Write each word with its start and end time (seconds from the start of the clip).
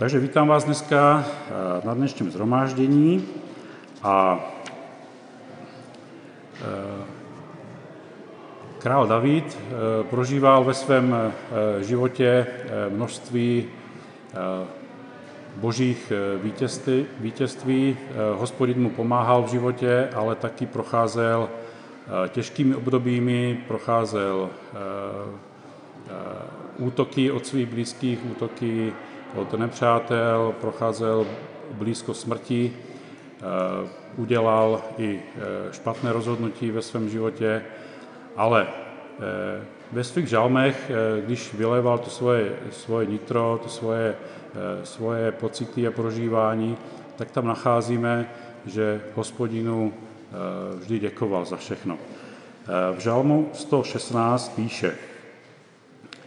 Takže 0.00 0.18
vítám 0.18 0.48
vás 0.48 0.64
dneska 0.64 1.24
eh, 1.24 1.86
na 1.86 1.94
dnešním 1.94 2.30
zhromáždění 2.30 3.28
a 4.02 4.40
eh, 6.60 7.04
král 8.78 9.06
David 9.06 9.58
eh, 9.58 10.04
prožíval 10.04 10.64
ve 10.64 10.74
svém 10.74 11.32
životě 11.80 12.46
množství 12.90 13.66
božích 15.56 16.12
vítězství, 16.42 17.06
vítězství. 17.20 17.96
Hospodin 18.36 18.82
mu 18.82 18.90
pomáhal 18.90 19.42
v 19.42 19.50
životě, 19.50 20.08
ale 20.14 20.34
taky 20.34 20.66
procházel 20.66 21.48
těžkými 22.28 22.74
obdobími, 22.74 23.64
procházel 23.68 24.50
útoky 26.78 27.30
od 27.30 27.46
svých 27.46 27.66
blízkých, 27.66 28.18
útoky 28.30 28.92
od 29.36 29.52
nepřátel, 29.52 30.54
procházel 30.60 31.26
blízko 31.72 32.14
smrti, 32.14 32.72
eh, 32.72 33.42
udělal 34.16 34.82
i 34.98 35.20
eh, 35.20 35.40
špatné 35.72 36.12
rozhodnutí 36.12 36.70
ve 36.70 36.82
svém 36.82 37.08
životě, 37.08 37.62
ale 38.36 38.66
eh, 38.66 39.64
ve 39.92 40.04
svých 40.04 40.26
žalmech, 40.26 40.90
když 41.26 41.54
vyleval 41.54 41.98
to 41.98 42.10
svoje, 42.10 42.52
svoje 42.70 43.06
nitro, 43.06 43.60
to 43.62 43.68
svoje, 43.68 44.14
svoje 44.84 45.32
pocity 45.32 45.86
a 45.86 45.90
prožívání, 45.90 46.76
tak 47.16 47.30
tam 47.30 47.46
nacházíme, 47.46 48.30
že 48.66 49.00
hospodinu 49.14 49.92
vždy 50.78 50.98
děkoval 50.98 51.44
za 51.44 51.56
všechno. 51.56 51.98
V 52.96 52.98
žalmu 52.98 53.50
116 53.52 54.56
píše, 54.56 54.94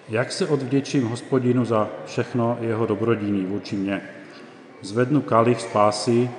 jak 0.09 0.31
se 0.31 0.47
odvděčím 0.47 1.07
hospodinu 1.07 1.65
za 1.65 1.89
všechno 2.05 2.57
jeho 2.61 2.85
dobrodíní 2.85 3.45
vůči 3.45 3.75
mně? 3.75 4.01
Zvednu 4.81 5.21
kalich 5.21 5.61
spásy 5.61 6.29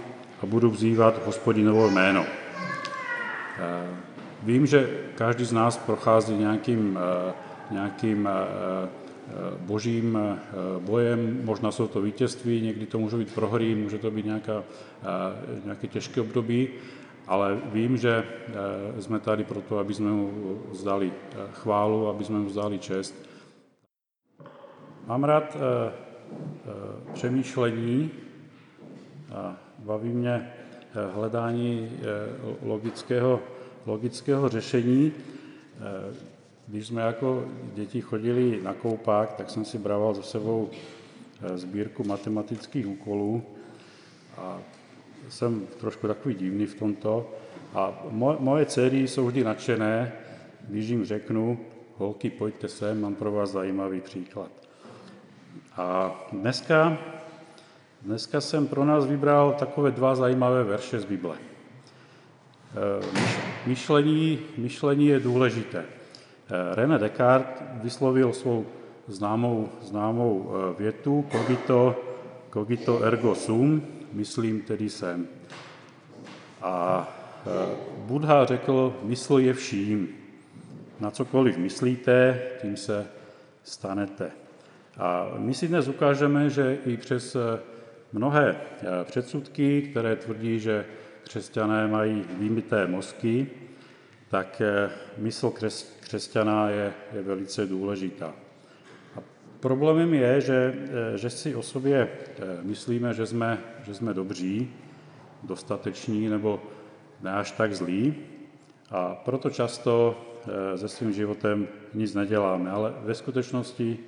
a 0.43 0.47
budu 0.47 0.71
vzývat 0.71 1.27
hospodinovo 1.27 1.91
jméno. 1.91 2.25
Eh, 2.25 3.89
vím, 4.43 4.67
že 4.67 4.89
každý 5.15 5.45
z 5.45 5.53
nás 5.53 5.77
prochází 5.77 6.35
nějakým, 6.35 6.99
eh, 6.99 7.33
nějakým 7.71 8.29
eh, 8.29 8.89
božím 9.61 10.19
bojem, 10.79 11.41
možná 11.45 11.73
jsou 11.73 11.89
to 11.89 12.01
vítězství, 12.01 12.61
někdy 12.61 12.87
to 12.87 12.99
může 12.99 13.17
být 13.17 13.35
prohry, 13.35 13.75
může 13.75 13.99
to 13.99 14.11
být 14.11 14.27
nějaká, 14.27 14.65
nějaké 15.65 15.87
těžké 15.87 16.21
období, 16.21 16.69
ale 17.27 17.59
vím, 17.73 17.97
že 17.97 18.25
jsme 19.01 19.21
tady 19.21 19.45
proto, 19.45 19.79
aby 19.79 19.95
jsme 19.95 20.11
mu 20.11 20.59
vzdali 20.71 21.13
chválu, 21.53 22.09
aby 22.09 22.25
jsme 22.25 22.39
mu 22.39 22.47
vzdali 22.47 22.79
čest 22.79 23.15
Mám 25.07 25.25
rád 25.25 25.57
uh, 25.57 25.61
uh, 25.61 27.13
přemýšlení 27.13 28.11
a 29.35 29.57
baví 29.79 30.09
mě 30.09 30.53
uh, 31.07 31.15
hledání 31.15 31.91
logického, 32.63 33.41
logického 33.87 34.49
řešení. 34.49 35.13
Když 36.67 36.87
jsme 36.87 37.03
jako 37.03 37.45
děti 37.75 38.01
chodili 38.01 38.61
na 38.63 38.75
koupák, 38.75 39.33
tak 39.33 39.51
jsem 39.51 39.65
si 39.65 39.79
brával 39.79 40.15
za 40.15 40.23
sebou 40.23 40.71
sbírku 41.55 42.05
matematických 42.05 42.89
úkolů 42.89 43.43
a 44.37 44.59
jsem 45.29 45.67
trošku 45.81 46.07
takový 46.07 46.35
divný 46.35 46.67
v 46.67 46.75
tomto. 46.75 47.31
A 47.75 48.03
moje 48.39 48.67
dcery 48.67 49.09
jsou 49.09 49.27
vždy 49.27 49.45
nadšené, 49.45 50.13
když 50.69 50.89
jim 50.89 51.05
řeknu, 51.05 51.59
holky, 51.97 52.31
pojďte 52.31 52.69
sem, 52.69 53.01
mám 53.01 53.15
pro 53.15 53.33
vás 53.33 53.51
zajímavý 53.51 54.01
příklad. 54.01 54.64
A 55.77 56.15
dneska, 56.33 56.99
dneska 58.03 58.41
jsem 58.41 58.67
pro 58.67 58.85
nás 58.85 59.07
vybral 59.07 59.53
takové 59.53 59.91
dva 59.91 60.15
zajímavé 60.15 60.65
verše 60.65 61.01
z 61.01 61.05
Bible. 61.05 61.37
Eh, 62.75 63.07
myšlení, 63.67 64.39
myšlení 64.57 65.07
je 65.07 65.21
důležité. 65.21 65.85
Eh, 65.85 66.75
René 66.75 66.99
Descartes 66.99 67.63
vyslovil 67.83 68.33
svou 68.33 68.67
známou, 69.09 69.69
známou 69.83 70.51
eh, 70.51 70.83
větu 70.83 71.27
cogito, 71.33 71.97
cogito 72.53 73.03
ergo 73.03 73.35
sum, 73.35 73.83
myslím 74.13 74.61
tedy 74.61 74.91
jsem. 74.91 75.29
A 76.63 77.09
Buddha 77.97 78.45
řekl, 78.45 78.95
mysl 79.03 79.39
je 79.39 79.55
vším. 79.55 80.09
Na 81.01 81.11
cokoliv 81.11 81.57
myslíte, 81.57 82.43
tím 82.63 82.77
se 82.77 83.07
stanete. 83.65 84.44
A 84.99 85.35
my 85.39 85.55
si 85.55 85.69
dnes 85.69 85.89
ukážeme, 85.89 86.51
že 86.51 86.79
i 86.87 86.97
přes 86.97 87.37
eh, 87.37 87.59
mnohé 88.13 88.57
eh, 88.57 88.87
předsudky, 89.05 89.83
které 89.83 90.17
tvrdí, 90.17 90.61
že 90.61 90.85
křesťané 91.25 91.89
mají 91.89 92.25
výmité 92.39 92.87
mozky, 92.87 93.47
tak 94.29 94.61
eh, 94.61 94.91
mysl 95.19 95.53
křesťana 96.01 96.69
je, 96.69 96.93
je 97.13 97.23
velice 97.23 97.67
důležitá. 97.67 98.35
A 99.17 99.19
problémem 99.61 100.15
je, 100.15 100.41
že, 100.41 100.75
že 101.15 101.31
si 101.31 101.55
o 101.55 101.63
sobě 101.63 102.09
myslíme, 102.63 103.15
že 103.15 103.27
jsme, 103.27 103.59
že 103.85 103.95
jsme 103.95 104.15
dobří, 104.15 104.71
dostateční 105.43 106.29
nebo 106.29 106.63
ne 107.23 107.33
až 107.33 107.51
tak 107.51 107.75
zlí 107.75 108.15
a 108.91 109.15
proto 109.15 109.51
často 109.51 110.21
se 110.77 110.89
svým 110.89 111.13
životem 111.13 111.69
nic 111.95 112.15
neděláme, 112.15 112.71
ale 112.71 112.95
ve 113.05 113.15
skutečnosti 113.15 113.99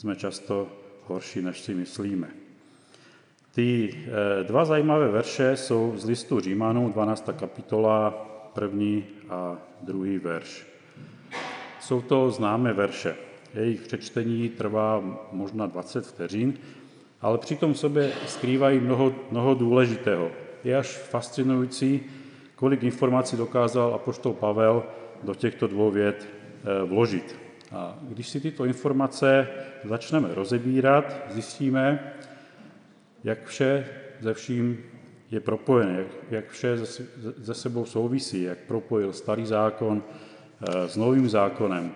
jsme 0.00 0.16
často 0.16 0.66
horší, 1.06 1.42
než 1.42 1.60
si 1.60 1.74
myslíme. 1.74 2.28
Ty 3.54 3.94
eh, 3.94 4.44
dva 4.44 4.64
zajímavé 4.64 5.08
verše 5.08 5.56
jsou 5.56 5.92
z 5.96 6.04
listu 6.04 6.40
Římanů, 6.40 6.88
12. 6.88 7.30
kapitola, 7.38 8.10
první 8.54 9.04
a 9.28 9.56
druhý 9.80 10.18
verš. 10.18 10.66
Jsou 11.80 12.00
to 12.00 12.30
známé 12.30 12.72
verše. 12.72 13.16
Jejich 13.54 13.80
přečtení 13.80 14.48
trvá 14.48 15.04
možná 15.32 15.66
20 15.66 16.06
vteřin, 16.06 16.54
ale 17.20 17.38
přitom 17.38 17.72
v 17.72 17.78
sobě 17.78 18.12
skrývají 18.26 18.80
mnoho, 18.80 19.14
mnoho 19.30 19.54
důležitého. 19.54 20.30
Je 20.64 20.76
až 20.76 20.86
fascinující, 20.86 22.00
kolik 22.54 22.82
informací 22.82 23.36
dokázal 23.36 23.94
apoštol 23.94 24.32
Pavel 24.32 24.82
do 25.22 25.34
těchto 25.34 25.66
dvou 25.66 25.90
vět 25.90 26.28
eh, 26.28 26.84
vložit. 26.84 27.49
A 27.72 27.98
když 28.02 28.28
si 28.28 28.40
tyto 28.40 28.64
informace 28.64 29.48
začneme 29.84 30.34
rozebírat, 30.34 31.20
zjistíme, 31.30 32.12
jak 33.24 33.46
vše 33.46 33.86
ze 34.20 34.34
vším 34.34 34.78
je 35.30 35.40
propojené, 35.40 36.04
jak 36.30 36.50
vše 36.50 36.76
ze 37.36 37.54
sebou 37.54 37.84
souvisí, 37.84 38.42
jak 38.42 38.58
propojil 38.58 39.12
starý 39.12 39.46
zákon 39.46 40.02
eh, 40.02 40.88
s 40.88 40.96
novým 40.96 41.28
zákonem, 41.28 41.94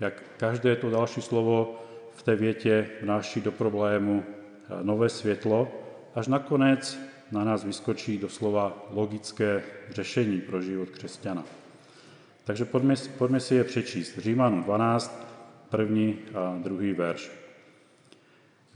jak 0.00 0.22
každé 0.36 0.76
to 0.76 0.90
další 0.90 1.22
slovo 1.22 1.82
v 2.14 2.22
té 2.22 2.36
větě 2.36 2.90
vnáší 3.02 3.40
do 3.40 3.52
problému 3.52 4.24
eh, 4.24 4.74
nové 4.82 5.08
světlo, 5.08 5.68
až 6.14 6.26
nakonec 6.26 6.98
na 7.32 7.44
nás 7.44 7.64
vyskočí 7.64 8.18
doslova 8.18 8.86
logické 8.90 9.62
řešení 9.90 10.40
pro 10.40 10.62
život 10.62 10.90
křesťana. 10.90 11.44
Takže 12.46 12.64
pojďme, 12.64 12.94
pojďme 13.18 13.40
si 13.40 13.54
je 13.54 13.64
přečíst. 13.64 14.18
Římanům 14.18 14.62
12, 14.62 15.26
první 15.70 16.18
a 16.34 16.58
druhý 16.62 16.92
verš. 16.92 17.30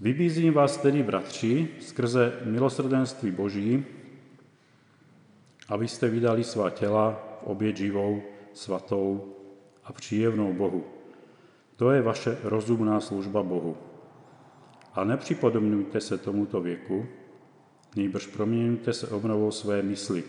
Vybízím 0.01 0.53
vás 0.55 0.77
tedy, 0.77 1.03
bratři, 1.03 1.69
skrze 1.81 2.33
milosrdenství 2.45 3.31
Boží, 3.31 3.85
abyste 5.69 6.09
vydali 6.09 6.45
svá 6.45 6.71
těla 6.71 7.11
v 7.41 7.47
oběť 7.47 7.77
živou, 7.77 8.23
svatou 8.53 9.35
a 9.85 9.93
příjemnou 9.93 10.53
Bohu. 10.53 10.85
To 11.77 11.91
je 11.91 12.03
vaše 12.03 12.39
rozumná 12.43 13.01
služba 13.01 13.43
Bohu. 13.43 13.77
A 14.95 15.05
nepřipodobňujte 15.05 16.01
se 16.01 16.19
tomuto 16.19 16.61
věku, 16.61 17.07
nýbrž 17.97 18.27
proměňujte 18.27 18.93
se 18.93 19.09
obnovou 19.09 19.51
své 19.51 19.83
mysli, 19.83 20.25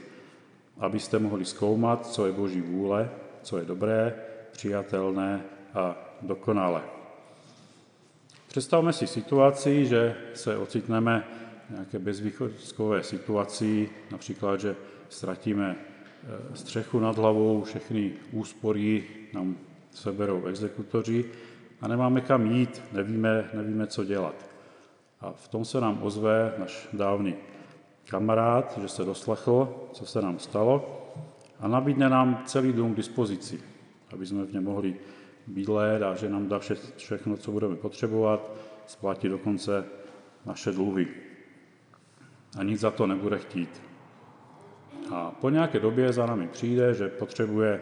abyste 0.77 1.19
mohli 1.19 1.45
zkoumat, 1.45 2.07
co 2.07 2.25
je 2.25 2.31
Boží 2.31 2.61
vůle, 2.61 3.09
co 3.43 3.57
je 3.57 3.65
dobré, 3.65 4.15
přijatelné 4.51 5.41
a 5.73 5.95
dokonale. 6.21 6.81
Představme 8.47 8.93
si 8.93 9.07
situaci, 9.07 9.85
že 9.85 10.15
se 10.33 10.57
ocitneme 10.57 11.27
v 11.69 11.73
nějaké 11.73 11.99
bezvýchodskové 11.99 13.03
situaci, 13.03 13.89
například, 14.11 14.59
že 14.59 14.75
ztratíme 15.09 15.75
eh, 15.75 16.55
střechu 16.55 16.99
nad 16.99 17.17
hlavou, 17.17 17.63
všechny 17.63 18.13
úspory 18.31 19.03
nám 19.33 19.57
seberou 19.91 20.45
exekutoři 20.45 21.25
a 21.81 21.87
nemáme 21.87 22.21
kam 22.21 22.45
jít, 22.51 22.81
nevíme, 22.91 23.49
nevíme, 23.53 23.87
co 23.87 24.05
dělat. 24.05 24.35
A 25.21 25.31
v 25.31 25.47
tom 25.47 25.65
se 25.65 25.81
nám 25.81 25.99
ozve 26.03 26.53
náš 26.57 26.87
dávný 26.93 27.35
kamarád, 28.09 28.79
že 28.81 28.87
se 28.87 29.05
doslechl, 29.05 29.87
co 29.93 30.05
se 30.05 30.21
nám 30.21 30.39
stalo 30.39 31.00
a 31.61 31.67
nabídne 31.67 32.09
nám 32.09 32.43
celý 32.45 32.73
dům 32.73 32.93
k 32.93 32.97
dispozici, 32.97 33.61
aby 34.13 34.25
jsme 34.25 34.45
v 34.45 34.53
něm 34.53 34.63
mohli 34.63 34.95
bydlet 35.47 36.03
a 36.03 36.15
že 36.15 36.29
nám 36.29 36.47
dá 36.47 36.59
vše, 36.59 36.75
všechno, 36.97 37.37
co 37.37 37.51
budeme 37.51 37.75
potřebovat, 37.75 38.51
splatit 38.87 39.29
dokonce 39.29 39.85
naše 40.45 40.71
dluhy. 40.71 41.07
A 42.57 42.63
nic 42.63 42.79
za 42.79 42.91
to 42.91 43.07
nebude 43.07 43.37
chtít. 43.37 43.81
A 45.11 45.31
po 45.31 45.49
nějaké 45.49 45.79
době 45.79 46.13
za 46.13 46.25
nami 46.25 46.47
přijde, 46.47 46.93
že 46.93 47.07
potřebuje 47.07 47.81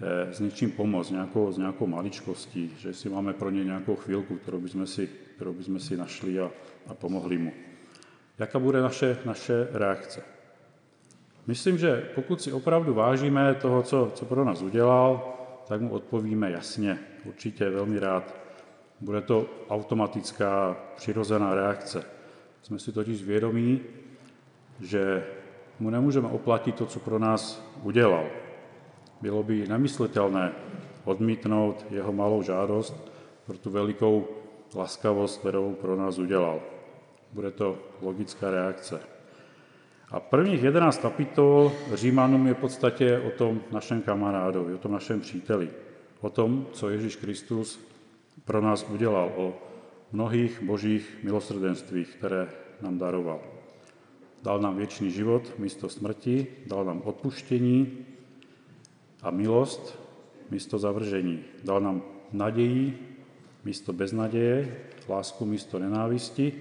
eh, 0.00 0.34
s 0.34 0.40
něčím 0.40 0.70
pomoct, 0.70 1.10
nějakou, 1.10 1.52
s 1.52 1.58
nějakou 1.58 1.86
maličkostí, 1.86 2.74
že 2.78 2.94
si 2.94 3.08
máme 3.08 3.32
pro 3.32 3.50
ně 3.50 3.64
nějakou 3.64 3.96
chvilku, 3.96 4.36
kterou 4.36 4.60
bychom 4.60 4.86
si, 4.86 5.10
kterou 5.36 5.52
bychom 5.52 5.80
si 5.80 5.96
našli 5.96 6.40
a, 6.40 6.50
a 6.86 6.94
pomohli 6.94 7.38
mu. 7.38 7.52
Jaká 8.38 8.58
bude 8.58 8.82
naše, 8.82 9.18
naše 9.24 9.68
reakce? 9.72 10.39
Myslím, 11.50 11.78
že 11.78 12.10
pokud 12.14 12.42
si 12.42 12.52
opravdu 12.52 12.94
vážíme 12.94 13.54
toho, 13.54 13.82
co, 13.82 14.12
co 14.14 14.24
pro 14.24 14.44
nás 14.44 14.62
udělal, 14.62 15.34
tak 15.68 15.80
mu 15.80 15.90
odpovíme 15.90 16.50
jasně, 16.50 16.98
určitě 17.24 17.70
velmi 17.70 17.98
rád. 17.98 18.34
Bude 19.00 19.20
to 19.20 19.46
automatická, 19.70 20.76
přirozená 20.96 21.54
reakce. 21.54 22.04
Jsme 22.62 22.78
si 22.78 22.92
totiž 22.92 23.22
vědomí, 23.22 23.80
že 24.80 25.26
mu 25.80 25.90
nemůžeme 25.90 26.28
oplatit 26.28 26.74
to, 26.74 26.86
co 26.86 27.00
pro 27.00 27.18
nás 27.18 27.64
udělal. 27.82 28.26
Bylo 29.20 29.42
by 29.42 29.68
nemyslitelné 29.68 30.52
odmítnout 31.04 31.86
jeho 31.90 32.12
malou 32.12 32.42
žádost 32.42 33.10
pro 33.46 33.58
tu 33.58 33.70
velikou 33.70 34.28
laskavost, 34.74 35.40
kterou 35.40 35.74
pro 35.74 35.96
nás 35.96 36.18
udělal. 36.18 36.60
Bude 37.32 37.50
to 37.50 37.78
logická 38.02 38.50
reakce. 38.50 39.19
A 40.10 40.20
prvních 40.20 40.62
11 40.62 40.98
kapitol 40.98 41.72
Římanům 41.94 42.46
je 42.46 42.54
v 42.54 42.58
podstatě 42.58 43.18
o 43.18 43.30
tom 43.30 43.60
našem 43.72 44.02
kamarádovi, 44.02 44.74
o 44.74 44.78
tom 44.78 44.92
našem 44.92 45.20
příteli, 45.20 45.70
o 46.20 46.30
tom, 46.30 46.66
co 46.72 46.88
Ježíš 46.88 47.16
Kristus 47.16 47.80
pro 48.44 48.60
nás 48.60 48.86
udělal, 48.90 49.32
o 49.36 49.54
mnohých 50.12 50.62
božích 50.62 51.18
milosrdenstvích, 51.22 52.16
které 52.18 52.48
nám 52.82 52.98
daroval. 52.98 53.40
Dal 54.42 54.60
nám 54.60 54.76
věčný 54.76 55.10
život 55.10 55.58
místo 55.58 55.88
smrti, 55.88 56.46
dal 56.66 56.84
nám 56.84 57.02
odpuštění 57.04 57.98
a 59.22 59.30
milost 59.30 59.98
místo 60.50 60.78
zavržení. 60.78 61.44
Dal 61.64 61.80
nám 61.80 62.02
naději 62.32 62.98
místo 63.64 63.92
beznaděje, 63.92 64.76
lásku 65.08 65.44
místo 65.46 65.78
nenávisti. 65.78 66.52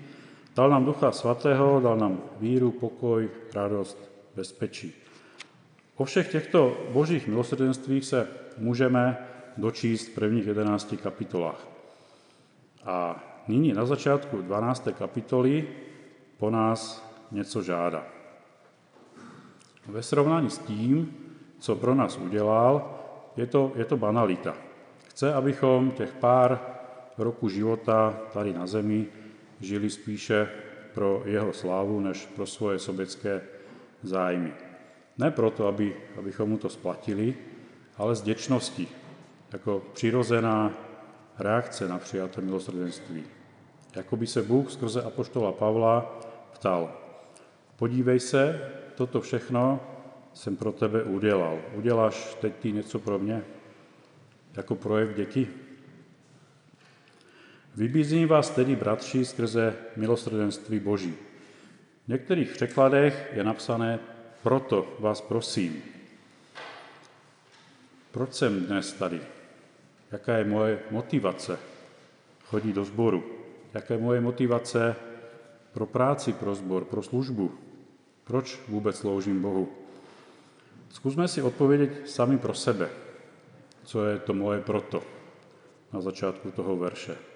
Dal 0.59 0.69
nám 0.69 0.85
Ducha 0.85 1.11
Svatého, 1.11 1.79
dal 1.79 1.97
nám 1.97 2.19
víru, 2.39 2.71
pokoj, 2.71 3.29
radost, 3.55 4.11
bezpečí. 4.35 4.93
O 5.95 6.05
všech 6.05 6.31
těchto 6.31 6.77
božích 6.91 7.27
milosrdenstvích 7.27 8.05
se 8.05 8.27
můžeme 8.57 9.27
dočíst 9.57 10.07
v 10.07 10.15
prvních 10.15 10.47
11 10.47 10.95
kapitolách. 11.03 11.67
A 12.85 13.23
nyní 13.47 13.73
na 13.73 13.85
začátku 13.85 14.41
12. 14.41 14.87
kapitoly 14.97 15.67
po 16.37 16.49
nás 16.49 17.09
něco 17.31 17.63
žádá. 17.63 18.03
Ve 19.87 20.03
srovnání 20.03 20.49
s 20.49 20.57
tím, 20.57 21.15
co 21.59 21.75
pro 21.75 21.95
nás 21.95 22.17
udělal, 22.17 22.99
je 23.37 23.47
to, 23.47 23.71
je 23.75 23.85
to 23.85 23.97
banalita. 23.97 24.53
Chce, 25.07 25.33
abychom 25.33 25.91
těch 25.91 26.13
pár 26.13 26.59
roku 27.17 27.49
života 27.49 28.19
tady 28.33 28.53
na 28.53 28.67
zemi 28.67 29.07
žili 29.61 29.89
spíše 29.89 30.49
pro 30.93 31.23
jeho 31.25 31.53
slávu, 31.53 31.99
než 31.99 32.25
pro 32.25 32.45
svoje 32.45 32.79
sobecké 32.79 33.41
zájmy. 34.03 34.53
Ne 35.17 35.31
proto, 35.31 35.67
aby, 35.67 35.95
abychom 36.19 36.49
mu 36.49 36.57
to 36.57 36.69
splatili, 36.69 37.35
ale 37.97 38.15
z 38.15 38.21
děčnosti, 38.21 38.87
jako 39.53 39.83
přirozená 39.93 40.73
reakce 41.39 41.87
na 41.87 41.97
přijaté 41.97 42.41
milosrdenství. 42.41 43.23
Jako 43.95 44.15
by 44.15 44.27
se 44.27 44.41
Bůh 44.41 44.71
skrze 44.71 45.03
apoštola 45.03 45.51
Pavla 45.51 46.19
ptal, 46.53 46.93
podívej 47.75 48.19
se, 48.19 48.71
toto 48.95 49.21
všechno 49.21 49.79
jsem 50.33 50.55
pro 50.55 50.71
tebe 50.71 51.03
udělal. 51.03 51.59
Uděláš 51.75 52.37
teď 52.41 52.53
ty 52.55 52.71
něco 52.71 52.99
pro 52.99 53.19
mě? 53.19 53.43
Jako 54.57 54.75
projev 54.75 55.15
děky? 55.15 55.47
Vybízím 57.75 58.27
vás 58.27 58.49
tedy, 58.49 58.75
bratři, 58.75 59.25
skrze 59.25 59.75
milosrdenství 59.95 60.79
Boží. 60.79 61.13
V 62.05 62.07
některých 62.07 62.51
překladech 62.51 63.31
je 63.33 63.43
napsané, 63.43 63.99
proto 64.43 64.97
vás 64.99 65.21
prosím. 65.21 65.83
Proč 68.11 68.33
jsem 68.33 68.65
dnes 68.65 68.93
tady? 68.93 69.21
Jaká 70.11 70.37
je 70.37 70.43
moje 70.43 70.79
motivace 70.91 71.59
chodit 72.45 72.73
do 72.73 72.85
sboru? 72.85 73.23
Jaká 73.73 73.93
je 73.93 73.99
moje 73.99 74.21
motivace 74.21 74.95
pro 75.73 75.85
práci, 75.85 76.33
pro 76.33 76.55
sbor, 76.55 76.85
pro 76.85 77.03
službu? 77.03 77.51
Proč 78.23 78.59
vůbec 78.67 78.97
sloužím 78.97 79.41
Bohu? 79.41 79.69
Zkusme 80.89 81.27
si 81.27 81.41
odpovědět 81.41 82.09
sami 82.09 82.37
pro 82.37 82.53
sebe, 82.53 82.89
co 83.83 84.05
je 84.05 84.19
to 84.19 84.33
moje 84.33 84.61
proto 84.61 85.03
na 85.93 86.01
začátku 86.01 86.51
toho 86.51 86.77
verše. 86.77 87.28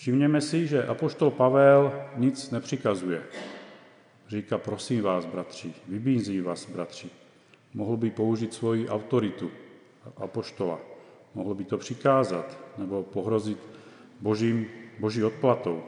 Všimněme 0.00 0.40
si, 0.40 0.66
že 0.66 0.86
apoštol 0.86 1.30
Pavel 1.30 1.92
nic 2.16 2.50
nepřikazuje. 2.50 3.22
Říká, 4.28 4.58
prosím 4.58 5.02
vás, 5.02 5.26
bratři, 5.26 5.74
vybízí 5.88 6.40
vás, 6.40 6.70
bratři. 6.70 7.08
Mohl 7.74 7.96
by 7.96 8.10
použít 8.10 8.54
svoji 8.54 8.88
autoritu 8.88 9.50
apoštola. 10.16 10.80
Mohl 11.34 11.54
by 11.54 11.64
to 11.64 11.78
přikázat 11.78 12.58
nebo 12.78 13.02
pohrozit 13.02 13.58
božím, 14.20 14.66
boží 14.98 15.24
odplatou. 15.24 15.82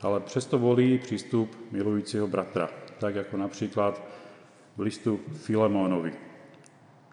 Ale 0.00 0.20
přesto 0.20 0.58
volí 0.58 0.98
přístup 0.98 1.56
milujícího 1.70 2.26
bratra, 2.26 2.70
tak 2.98 3.14
jako 3.14 3.36
například 3.36 4.02
v 4.76 4.80
listu 4.80 5.20
Filemonovi, 5.32 6.12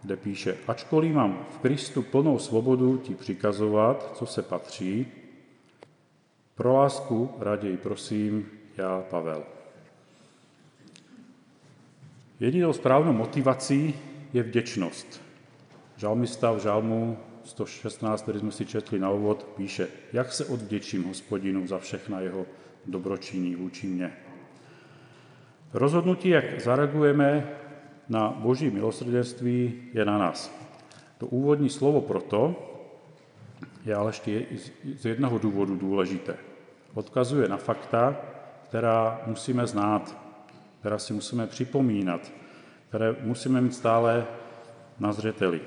kde 0.01 0.15
píše, 0.15 0.57
ačkoliv 0.67 1.13
mám 1.13 1.45
v 1.49 1.57
Kristu 1.57 2.01
plnou 2.01 2.39
svobodu 2.39 2.97
ti 2.97 3.15
přikazovat, 3.15 4.11
co 4.17 4.25
se 4.25 4.41
patří, 4.41 5.07
pro 6.59 6.73
lásku 6.73 7.31
raději 7.39 7.77
prosím 7.77 8.45
já, 8.77 9.03
Pavel. 9.09 9.43
Jedinou 12.39 12.73
správnou 12.73 13.13
motivací 13.13 13.95
je 14.33 14.43
vděčnost. 14.43 15.21
Žalmista 15.97 16.51
v 16.51 16.59
žalmu 16.59 17.17
116, 17.43 18.21
který 18.21 18.39
jsme 18.39 18.51
si 18.51 18.65
četli 18.65 18.99
na 18.99 19.09
úvod, 19.09 19.43
píše, 19.43 19.87
jak 20.13 20.33
se 20.33 20.45
odvděčím 20.45 21.03
hospodinu 21.03 21.67
za 21.67 21.79
všechna 21.79 22.19
jeho 22.19 22.45
dobročiní 22.85 23.55
vůči 23.55 23.87
mně. 23.87 24.13
Rozhodnutí, 25.73 26.29
jak 26.29 26.61
zareagujeme 26.61 27.49
na 28.09 28.29
boží 28.29 28.69
milosrdenství, 28.69 29.81
je 29.93 30.05
na 30.05 30.17
nás. 30.17 30.51
To 31.17 31.27
úvodní 31.27 31.69
slovo 31.69 32.01
proto 32.01 32.55
je 33.85 33.95
ale 33.95 34.09
ještě 34.09 34.45
z 34.97 35.05
jednoho 35.05 35.37
důvodu 35.37 35.75
důležité 35.75 36.48
odkazuje 36.93 37.47
na 37.47 37.57
fakta, 37.57 38.15
která 38.67 39.21
musíme 39.25 39.67
znát, 39.67 40.17
která 40.79 40.97
si 40.99 41.13
musíme 41.13 41.47
připomínat, 41.47 42.31
které 42.89 43.15
musíme 43.21 43.61
mít 43.61 43.75
stále 43.75 44.27
na 44.99 45.13
zřeteli. 45.13 45.61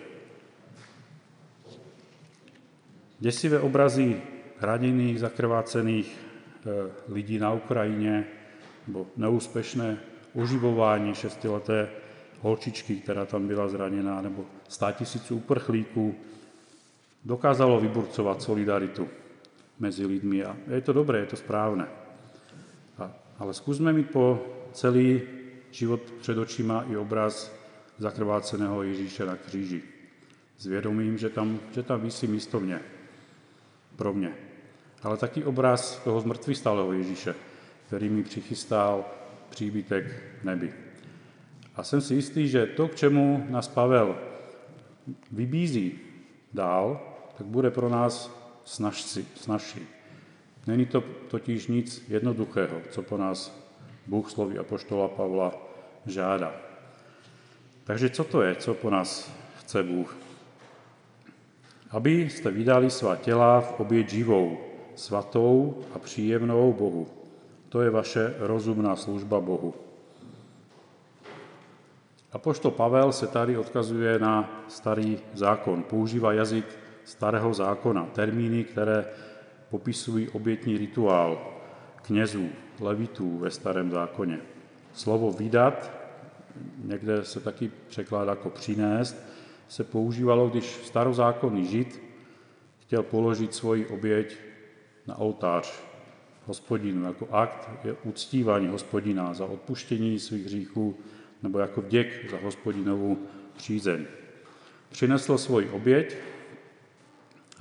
Děsivé 3.18 3.60
obrazy 3.60 4.22
raněných, 4.60 5.20
zakrvácených 5.20 6.18
eh, 6.18 6.90
lidí 7.08 7.38
na 7.38 7.52
Ukrajině, 7.52 8.24
nebo 8.86 9.06
neúspěšné 9.16 9.98
oživování 10.34 11.14
šestileté 11.14 11.88
holčičky, 12.40 12.96
která 12.96 13.26
tam 13.26 13.46
byla 13.46 13.68
zraněná, 13.68 14.20
nebo 14.20 14.44
stá 14.68 14.92
tisíců 14.92 15.36
uprchlíků, 15.36 16.14
dokázalo 17.24 17.80
vyburcovat 17.80 18.42
solidaritu 18.42 19.08
mezi 19.82 20.06
lidmi. 20.06 20.44
A 20.44 20.56
je 20.70 20.80
to 20.80 20.92
dobré, 20.92 21.18
je 21.18 21.26
to 21.26 21.36
správné. 21.36 21.86
A, 22.98 23.10
ale 23.38 23.54
zkusme 23.54 23.92
mít 23.92 24.10
po 24.10 24.46
celý 24.72 25.20
život 25.70 26.00
před 26.20 26.38
očima 26.38 26.84
i 26.90 26.96
obraz 26.96 27.52
zakrváceného 27.98 28.82
Ježíše 28.82 29.26
na 29.26 29.36
kříži. 29.36 29.82
S 30.58 30.66
vědomím, 30.66 31.18
že 31.18 31.28
tam, 31.28 31.58
že 31.74 31.82
tam 31.82 32.00
vysí 32.00 32.26
místo 32.26 32.60
mě, 32.60 32.80
pro 33.96 34.12
mě. 34.12 34.34
Ale 35.02 35.16
taky 35.16 35.44
obraz 35.44 35.98
toho 36.04 36.20
zmrtvý 36.20 36.54
stáleho 36.54 36.92
Ježíše, 36.92 37.34
který 37.86 38.08
mi 38.08 38.22
přichystal 38.22 39.04
příbytek 39.50 40.22
nebi. 40.44 40.74
A 41.76 41.82
jsem 41.82 42.00
si 42.00 42.14
jistý, 42.14 42.48
že 42.48 42.66
to, 42.66 42.88
k 42.88 42.94
čemu 42.94 43.46
nás 43.50 43.68
Pavel 43.68 44.18
vybízí 45.32 45.98
dál, 46.54 47.00
tak 47.38 47.46
bude 47.46 47.70
pro 47.70 47.88
nás 47.88 48.41
snažší. 48.64 49.86
Není 50.66 50.86
to 50.86 51.00
totiž 51.28 51.66
nic 51.66 52.04
jednoduchého, 52.08 52.80
co 52.90 53.02
po 53.02 53.16
nás 53.16 53.62
Bůh 54.06 54.30
sloví 54.30 54.58
apoštola 54.58 55.08
Pavla 55.08 55.52
žádá. 56.06 56.52
Takže 57.84 58.10
co 58.10 58.24
to 58.24 58.42
je, 58.42 58.54
co 58.54 58.74
po 58.74 58.90
nás 58.90 59.32
chce 59.58 59.82
Bůh? 59.82 60.16
Aby 61.90 62.30
jste 62.30 62.50
vydali 62.50 62.90
svá 62.90 63.16
těla 63.16 63.60
v 63.60 63.80
oběť 63.80 64.10
živou, 64.10 64.58
svatou 64.94 65.82
a 65.94 65.98
příjemnou 65.98 66.72
Bohu. 66.72 67.08
To 67.68 67.82
je 67.82 67.90
vaše 67.90 68.34
rozumná 68.38 68.96
služba 68.96 69.40
Bohu. 69.40 69.74
A 72.32 72.38
pošto 72.38 72.70
Pavel 72.70 73.12
se 73.12 73.26
tady 73.26 73.56
odkazuje 73.56 74.18
na 74.18 74.64
starý 74.68 75.18
zákon. 75.34 75.82
Používá 75.82 76.32
jazyk 76.32 76.81
starého 77.04 77.54
zákona, 77.54 78.06
termíny, 78.12 78.64
které 78.64 79.04
popisují 79.70 80.28
obětní 80.28 80.78
rituál 80.78 81.52
knězů, 82.02 82.48
levitů 82.80 83.38
ve 83.38 83.50
starém 83.50 83.90
zákoně. 83.90 84.40
Slovo 84.92 85.32
vydat, 85.32 85.90
někde 86.84 87.24
se 87.24 87.40
taky 87.40 87.70
překládá 87.88 88.30
jako 88.30 88.50
přinést, 88.50 89.16
se 89.68 89.84
používalo, 89.84 90.48
když 90.48 90.64
starozákonný 90.64 91.66
žid 91.66 92.02
chtěl 92.80 93.02
položit 93.02 93.54
svoji 93.54 93.86
oběť 93.86 94.36
na 95.06 95.18
oltář 95.18 95.82
hospodinu 96.46 97.06
jako 97.06 97.28
akt 97.30 97.70
je 97.84 97.96
uctívání 98.04 98.68
hospodina 98.68 99.34
za 99.34 99.44
odpuštění 99.44 100.18
svých 100.18 100.44
hříchů 100.44 100.96
nebo 101.42 101.58
jako 101.58 101.80
vděk 101.82 102.30
za 102.30 102.36
hospodinovou 102.42 103.18
přízeň. 103.56 104.04
Přinesl 104.90 105.38
svoji 105.38 105.68
oběť 105.68 106.16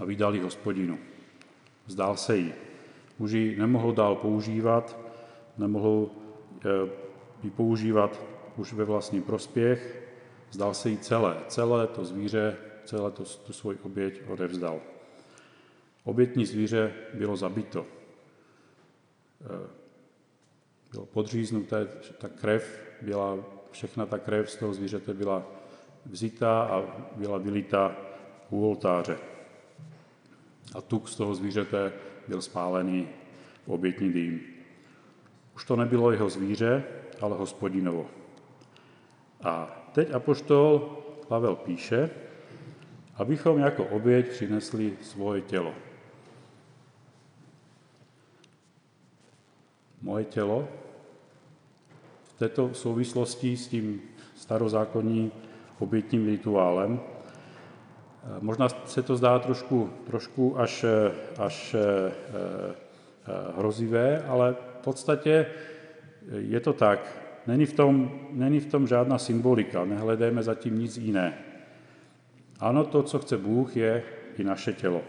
a 0.01 0.05
vydal 0.05 0.35
ji 0.35 0.41
hospodinu. 0.41 0.97
Vzdál 1.85 2.17
se 2.17 2.37
jí. 2.37 2.53
Už 3.17 3.31
ji 3.31 3.59
nemohl 3.59 3.93
dál 3.93 4.15
používat, 4.15 4.97
nemohl 5.57 6.09
eh, 6.65 6.89
ji 7.43 7.49
používat 7.49 8.21
už 8.57 8.73
ve 8.73 8.83
vlastní 8.83 9.21
prospěch, 9.21 10.03
vzdal 10.49 10.73
se 10.73 10.89
jí 10.89 10.97
celé. 10.97 11.37
Celé 11.47 11.87
to 11.87 12.05
zvíře, 12.05 12.57
celé 12.85 13.11
to, 13.11 13.23
tu 13.23 13.53
svoji 13.53 13.77
oběť 13.83 14.21
odevzdal. 14.27 14.79
Obětní 16.03 16.45
zvíře 16.45 16.93
bylo 17.13 17.37
zabito. 17.37 17.85
Eh, 19.41 19.67
bylo 20.91 21.05
podříznuté, 21.05 21.87
ta 22.17 22.29
krev 22.29 22.81
byla, 23.01 23.37
všechna 23.71 24.05
ta 24.05 24.17
krev 24.17 24.49
z 24.49 24.55
toho 24.55 24.73
zvířete 24.73 25.13
byla 25.13 25.45
vzítá 26.05 26.61
a 26.63 26.83
byla 27.15 27.37
vylita 27.37 27.95
u 28.49 28.69
oltáře. 28.69 29.30
A 30.75 30.81
tuk 30.81 31.09
z 31.09 31.15
toho 31.15 31.35
zvířete 31.35 31.93
byl 32.27 32.41
spálený 32.41 33.07
v 33.67 33.71
obětní 33.71 34.13
dým. 34.13 34.41
Už 35.55 35.65
to 35.65 35.75
nebylo 35.75 36.11
jeho 36.11 36.29
zvíře, 36.29 36.83
ale 37.21 37.37
hospodinovo. 37.37 38.07
A 39.43 39.81
teď 39.91 40.11
apoštol 40.13 40.97
Pavel 41.27 41.55
píše, 41.55 42.09
abychom 43.15 43.59
jako 43.59 43.85
oběť 43.85 44.29
přinesli 44.29 44.97
svoje 45.01 45.41
tělo. 45.41 45.73
Moje 50.01 50.25
tělo 50.25 50.67
v 52.23 52.33
této 52.33 52.73
souvislosti 52.73 53.57
s 53.57 53.67
tím 53.67 54.01
starozákonním 54.35 55.31
obětním 55.79 56.25
rituálem 56.25 56.99
možná 58.39 58.69
se 58.69 59.03
to 59.03 59.15
zdá 59.15 59.39
trošku, 59.39 59.89
trošku 60.07 60.59
až, 60.59 60.83
eh, 60.83 61.11
až 61.37 61.75
eh, 61.75 62.11
hrozivé, 63.57 64.23
ale 64.27 64.53
v 64.53 64.83
podstatě 64.83 65.45
je 66.37 66.59
to 66.59 66.73
tak. 66.73 67.17
Není 67.47 67.65
v 67.65 67.73
tom, 67.73 68.19
není 68.31 68.59
v 68.59 68.65
tom 68.65 68.87
žádná 68.87 69.17
symbolika, 69.17 69.85
nehledejme 69.85 70.43
zatím 70.43 70.79
nic 70.79 70.97
jiné. 70.97 71.37
Ano, 72.59 72.85
to, 72.85 73.03
co 73.03 73.19
chce 73.19 73.37
Bůh, 73.37 73.77
je 73.77 74.03
i 74.37 74.43
naše 74.43 74.73
tělo. 74.73 75.01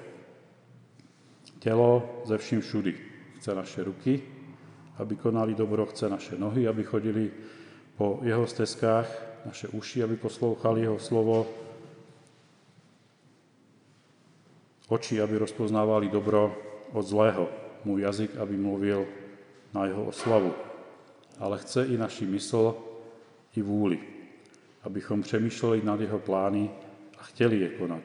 Tělo 1.59 2.23
ze 2.25 2.39
vším 2.39 2.61
všudy. 2.61 2.95
Chce 3.37 3.55
naše 3.55 3.85
ruky, 3.85 4.23
aby 4.97 5.17
konali 5.17 5.55
dobro, 5.55 5.87
chce 5.87 6.09
naše 6.09 6.39
nohy, 6.39 6.69
aby 6.69 6.85
chodili 6.85 7.31
po 7.97 8.21
jeho 8.23 8.47
stezkách, 8.47 9.09
naše 9.47 9.69
uši, 9.69 10.03
aby 10.03 10.17
poslouchali 10.17 10.81
jeho 10.81 10.99
slovo, 10.99 11.47
oči, 14.93 15.17
aby 15.21 15.41
rozpoznávali 15.41 16.13
dobro 16.13 16.53
od 16.93 17.03
zlého, 17.03 17.49
můj 17.85 18.03
jazyk, 18.03 18.37
aby 18.37 18.57
mluvil 18.57 19.09
na 19.75 19.89
jeho 19.89 20.05
oslavu. 20.05 20.53
Ale 21.41 21.59
chce 21.59 21.87
i 21.89 21.97
naši 21.97 22.27
mysl, 22.27 22.77
i 23.57 23.63
vůli, 23.63 23.99
abychom 24.83 25.23
přemýšleli 25.23 25.81
nad 25.85 26.01
jeho 26.01 26.19
plány 26.19 26.71
a 27.19 27.23
chtěli 27.23 27.61
je 27.61 27.69
konat. 27.69 28.05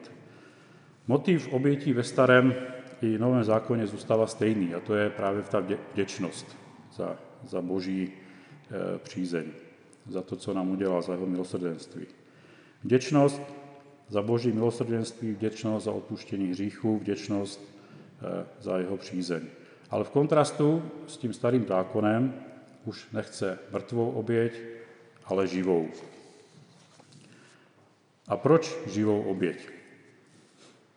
Motiv 1.06 1.52
obětí 1.52 1.92
ve 1.92 2.04
starém 2.04 2.54
i 3.02 3.18
novém 3.18 3.44
zákoně 3.44 3.86
zůstává 3.86 4.26
stejný 4.26 4.74
a 4.74 4.80
to 4.80 4.94
je 4.94 5.10
právě 5.10 5.42
ta 5.42 5.60
vděčnost 5.92 6.56
za, 6.92 7.16
za 7.44 7.62
boží 7.62 8.12
e, 8.12 8.98
přízeň, 8.98 9.46
za 10.06 10.22
to, 10.22 10.36
co 10.36 10.54
nám 10.54 10.70
udělal, 10.70 11.02
za 11.02 11.12
jeho 11.12 11.26
milosrdenství. 11.26 12.06
Vděčnost 12.84 13.42
za 14.08 14.22
boží 14.22 14.52
milosrdenství, 14.52 15.32
vděčnost 15.32 15.84
za 15.84 15.92
odpuštění 15.92 16.46
hříchů, 16.46 16.98
vděčnost 16.98 17.60
eh, 17.62 18.46
za 18.60 18.78
jeho 18.78 18.96
přízeň. 18.96 19.42
Ale 19.90 20.04
v 20.04 20.10
kontrastu 20.10 20.82
s 21.06 21.16
tím 21.16 21.32
starým 21.32 21.66
zákonem 21.66 22.34
už 22.84 23.06
nechce 23.12 23.58
mrtvou 23.72 24.10
oběť, 24.10 24.52
ale 25.24 25.46
živou. 25.46 25.88
A 28.28 28.36
proč 28.36 28.76
živou 28.86 29.22
oběť? 29.22 29.68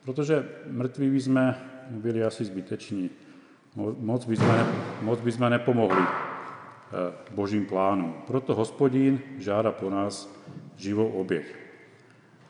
Protože 0.06 0.50
mrtví 0.68 1.10
by 1.10 1.22
jsme 1.22 1.62
byli 1.90 2.24
asi 2.24 2.46
zbyteční. 2.46 3.10
Moc 3.98 4.26
by 4.26 4.36
jsme, 4.36 4.66
moc 5.02 5.20
by 5.20 5.32
jsme 5.32 5.50
nepomohli 5.50 6.02
eh, 6.02 7.14
božím 7.32 7.66
plánům. 7.66 8.14
Proto 8.28 8.56
hospodín 8.56 9.20
žádá 9.38 9.72
po 9.72 9.90
nás 9.90 10.30
živou 10.78 11.08
oběť. 11.08 11.46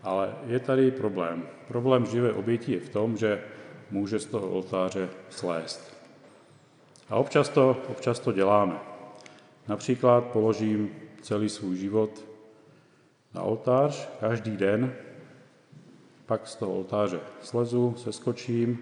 Ale 0.04 0.36
je 0.48 0.60
tady 0.60 0.92
problém. 0.92 1.48
Problém 1.68 2.06
živé 2.06 2.34
oběti 2.34 2.72
je 2.72 2.80
v 2.80 2.90
tom, 2.90 3.18
že 3.18 3.44
může 3.92 4.20
z 4.20 4.26
toho 4.26 4.50
oltáře 4.50 5.10
slést. 5.30 5.98
A 7.10 7.16
občas 7.16 7.50
to, 7.50 7.78
občas 7.90 8.20
to 8.20 8.32
děláme. 8.32 8.80
Například 9.68 10.24
položím 10.24 10.90
celý 11.22 11.50
svůj 11.50 11.76
život 11.76 12.26
na 13.34 13.42
oltář 13.42 14.10
každý 14.20 14.58
den, 14.58 14.94
pak 16.26 16.48
z 16.48 16.56
toho 16.56 16.74
oltáře 16.74 17.20
slezu, 17.42 17.94
seskočím 17.98 18.80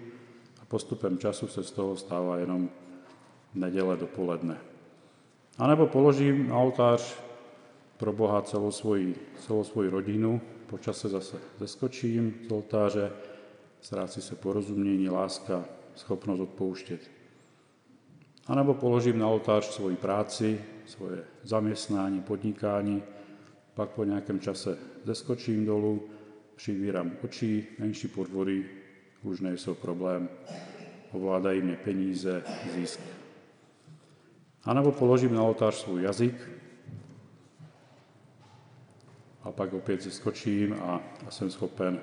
a 0.62 0.64
postupem 0.64 1.18
času 1.18 1.46
se 1.46 1.62
z 1.62 1.70
toho 1.70 1.96
stává 1.96 2.38
jenom 2.38 2.70
neděle 3.54 3.96
dopoledne. 3.96 4.58
A 5.58 5.66
nebo 5.66 5.86
položím 5.86 6.48
na 6.48 6.56
oltář 6.56 7.16
pro 7.96 8.12
Boha 8.12 8.42
celou 8.42 8.70
svoji, 8.70 9.14
celou 9.38 9.64
svoji 9.64 9.90
rodinu, 9.90 10.40
po 10.70 10.78
čase 10.78 11.08
zase 11.08 11.36
zeskočím 11.58 12.34
z 12.48 12.52
oltáře, 12.52 13.12
ztrácí 13.80 14.22
se 14.22 14.34
porozumění, 14.34 15.08
láska, 15.08 15.64
schopnost 15.94 16.40
odpouštět. 16.40 17.10
A 18.46 18.54
nebo 18.54 18.74
položím 18.74 19.18
na 19.18 19.28
oltář 19.28 19.64
svoji 19.64 19.96
práci, 19.96 20.60
svoje 20.86 21.24
zaměstnání, 21.42 22.20
podnikání, 22.20 23.02
pak 23.74 23.90
po 23.90 24.04
nějakém 24.04 24.40
čase 24.40 24.78
zeskočím 25.04 25.66
dolů, 25.66 26.02
přivírám 26.56 27.12
oči, 27.24 27.66
menší 27.78 28.08
podvody 28.08 28.66
už 29.22 29.40
nejsou 29.40 29.74
problém, 29.74 30.28
ovládají 31.12 31.62
mě 31.62 31.76
peníze, 31.84 32.42
zisk. 32.74 33.00
A 34.64 34.74
nebo 34.74 34.92
položím 34.92 35.34
na 35.34 35.42
oltář 35.42 35.74
svůj 35.74 36.02
jazyk, 36.02 36.59
a 39.42 39.52
pak 39.52 39.72
opět 39.72 40.02
zeskočím 40.02 40.72
a, 40.72 41.02
a 41.26 41.30
jsem 41.30 41.50
schopen 41.50 42.00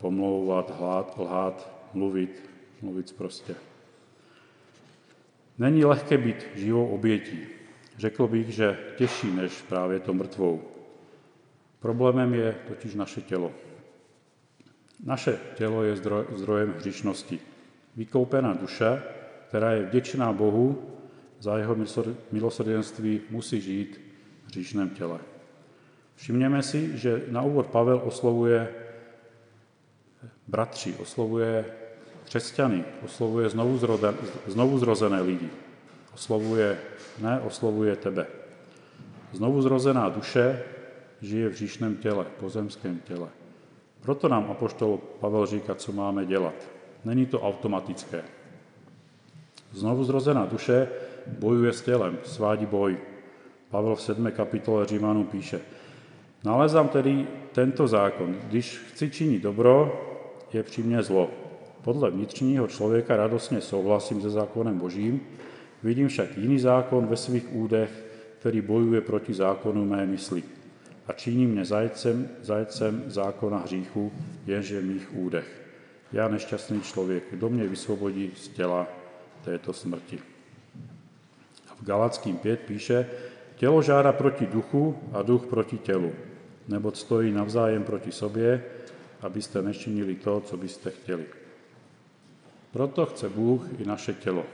pomlouvat, 0.00 0.78
hlát, 0.78 1.18
lhát, 1.18 1.86
mluvit, 1.94 2.50
mluvit 2.82 3.12
prostě. 3.12 3.54
Není 5.58 5.84
lehké 5.84 6.18
být 6.18 6.46
živou 6.54 6.88
obětí. 6.88 7.38
Řekl 7.98 8.26
bych, 8.26 8.48
že 8.48 8.78
těžší 8.96 9.30
než 9.30 9.62
právě 9.62 10.00
to 10.00 10.14
mrtvou. 10.14 10.62
Problémem 11.80 12.34
je 12.34 12.56
totiž 12.68 12.94
naše 12.94 13.20
tělo. 13.20 13.52
Naše 15.04 15.38
tělo 15.54 15.82
je 15.82 15.96
zdroj, 15.96 16.24
zdrojem 16.36 16.74
hřišnosti. 16.78 17.40
Vykoupená 17.96 18.54
duše, 18.54 19.02
která 19.48 19.72
je 19.72 19.82
vděčná 19.82 20.32
Bohu 20.32 20.82
za 21.40 21.58
jeho 21.58 21.76
milosrdenství, 22.32 23.20
musí 23.30 23.60
žít 23.60 24.00
v 24.44 24.48
hříšném 24.48 24.90
těle. 24.90 25.20
Všimněme 26.20 26.62
si, 26.62 26.98
že 26.98 27.22
na 27.28 27.42
úvod 27.42 27.66
Pavel 27.66 28.00
oslovuje 28.04 28.68
bratři, 30.48 30.94
oslovuje 30.94 31.64
křesťany, 32.24 32.84
oslovuje 33.04 33.48
znovu, 33.48 33.78
zroden, 33.78 34.14
znovu 34.46 34.78
zrozené 34.78 35.20
lidi. 35.20 35.48
Oslovuje, 36.14 36.78
ne, 37.18 37.40
oslovuje 37.40 37.96
tebe. 37.96 38.26
Znovu 39.32 39.62
zrozená 39.62 40.08
duše 40.08 40.62
žije 41.20 41.48
v 41.48 41.54
říšném 41.54 41.96
těle, 41.96 42.26
pozemském 42.40 42.98
těle. 42.98 43.28
Proto 44.00 44.28
nám 44.28 44.50
apoštol 44.50 44.98
Pavel 45.20 45.46
říká, 45.46 45.74
co 45.74 45.92
máme 45.92 46.26
dělat. 46.26 46.54
Není 47.04 47.26
to 47.26 47.40
automatické. 47.40 48.22
Znovu 49.72 50.04
zrozená 50.04 50.46
duše 50.46 50.88
bojuje 51.26 51.72
s 51.72 51.82
tělem, 51.82 52.18
svádí 52.24 52.66
boj. 52.66 52.98
Pavel 53.70 53.96
v 53.96 54.02
7. 54.02 54.30
kapitole 54.30 54.86
Římanů 54.86 55.24
píše, 55.24 55.60
nalezám 56.44 56.88
tedy 56.88 57.26
tento 57.52 57.88
zákon, 57.88 58.36
když 58.48 58.78
chci 58.78 59.10
činit 59.10 59.42
dobro, 59.42 60.00
je 60.52 60.62
při 60.62 60.82
mně 60.82 61.02
zlo. 61.02 61.30
Podle 61.82 62.10
vnitřního 62.10 62.66
člověka 62.66 63.16
radostně 63.16 63.60
souhlasím 63.60 64.22
se 64.22 64.30
zákonem 64.30 64.78
božím, 64.78 65.20
vidím 65.82 66.08
však 66.08 66.38
jiný 66.38 66.58
zákon 66.58 67.06
ve 67.06 67.16
svých 67.16 67.52
údech, 67.52 68.04
který 68.38 68.60
bojuje 68.60 69.00
proti 69.00 69.34
zákonu 69.34 69.84
mé 69.84 70.06
mysli 70.06 70.42
a 71.06 71.12
činí 71.12 71.46
mě 71.46 71.64
zajcem, 71.64 72.28
zajcem 72.42 73.02
zákona 73.06 73.58
hříchu, 73.58 74.12
jenže 74.46 74.80
v 74.80 74.84
mých 74.84 75.16
údech. 75.16 75.62
Já 76.12 76.28
nešťastný 76.28 76.80
člověk, 76.80 77.24
kdo 77.30 77.48
mě 77.48 77.66
vysvobodí 77.66 78.30
z 78.36 78.48
těla 78.48 78.86
této 79.44 79.72
smrti. 79.72 80.18
V 81.80 81.84
Galackým 81.84 82.36
5 82.36 82.60
píše, 82.60 83.06
tělo 83.56 83.82
žádá 83.82 84.12
proti 84.12 84.46
duchu 84.46 84.98
a 85.12 85.22
duch 85.22 85.46
proti 85.46 85.78
tělu, 85.78 86.12
nebo 86.70 86.92
stojí 86.92 87.32
navzájem 87.32 87.84
proti 87.84 88.12
sobě, 88.12 88.64
abyste 89.20 89.62
nečinili 89.62 90.14
to, 90.14 90.40
co 90.40 90.56
byste 90.56 90.90
chtěli. 90.90 91.26
Proto 92.72 93.06
chce 93.06 93.28
Bůh 93.28 93.66
i 93.78 93.84
naše 93.84 94.14
tělo. 94.14 94.44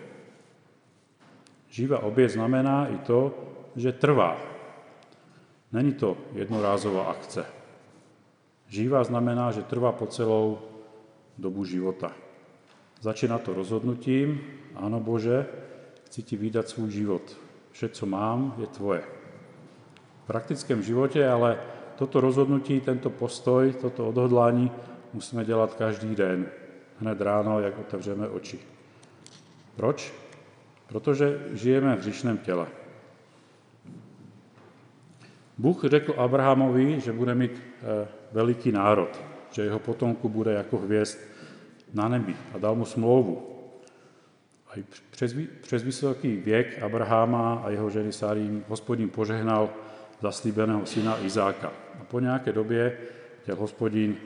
Živá 1.71 2.03
oběť 2.03 2.31
znamená 2.31 2.89
i 2.89 2.99
to, 2.99 3.35
že 3.77 3.93
trvá. 3.93 4.37
Není 5.73 5.93
to 5.93 6.17
jednorázová 6.33 7.05
akce. 7.05 7.45
Živá 8.69 9.05
znamená, 9.05 9.53
že 9.53 9.63
trvá 9.63 9.93
po 9.93 10.07
celou 10.07 10.59
dobu 11.39 11.65
života. 11.65 12.13
Začíná 13.01 13.39
to 13.39 13.55
rozhodnutím, 13.55 14.41
ano 14.75 15.01
Bože, 15.01 15.47
chci 16.07 16.23
ti 16.23 16.37
vydat 16.37 16.69
svůj 16.69 16.91
život. 16.91 17.37
Vše, 17.71 17.89
co 17.89 18.07
mám, 18.07 18.55
je 18.59 18.67
tvoje. 18.67 19.03
V 20.25 20.27
praktickém 20.27 20.83
životě 20.83 21.29
ale 21.29 21.76
toto 21.97 22.21
rozhodnutí, 22.21 22.81
tento 22.81 23.11
postoj, 23.11 23.73
toto 23.81 24.09
odhodlání 24.09 24.71
musíme 25.13 25.45
dělat 25.45 25.75
každý 25.75 26.15
den, 26.15 26.47
hned 27.01 27.21
ráno, 27.21 27.61
jak 27.61 27.79
otevřeme 27.79 28.29
oči. 28.29 28.59
Proč? 29.77 30.15
Protože 30.87 31.41
žijeme 31.53 31.97
v 31.97 31.99
hříšném 31.99 32.39
těle. 32.39 32.67
Bůh 35.59 35.85
řekl 35.85 36.15
Abrahamovi, 36.17 37.01
že 37.01 37.13
bude 37.13 37.35
mít 37.35 37.53
eh, 37.53 38.09
veliký 38.33 38.73
národ, 38.73 39.21
že 39.51 39.63
jeho 39.63 39.79
potomku 39.79 40.29
bude 40.29 40.53
jako 40.53 40.77
hvězd 40.77 41.19
na 41.95 42.09
nebi 42.09 42.37
a 42.55 42.59
dal 42.59 42.75
mu 42.75 42.85
smlouvu. 42.85 43.57
A 44.69 44.79
i 44.79 44.85
přes, 45.11 45.35
přes 45.61 45.83
vysoký 45.83 46.37
věk 46.37 46.83
Abraháma 46.83 47.55
a 47.65 47.71
jeho 47.71 47.91
ženy 47.91 48.13
Sáry 48.13 48.63
hospodin 48.69 49.11
požehnal 49.11 49.71
zaslíbeného 50.21 50.87
syna 50.87 51.19
Izáka. 51.25 51.86
Po 52.09 52.21
nějaké 52.21 52.53
době 52.53 52.99
chtěl 53.43 53.57
hospodin 53.57 54.17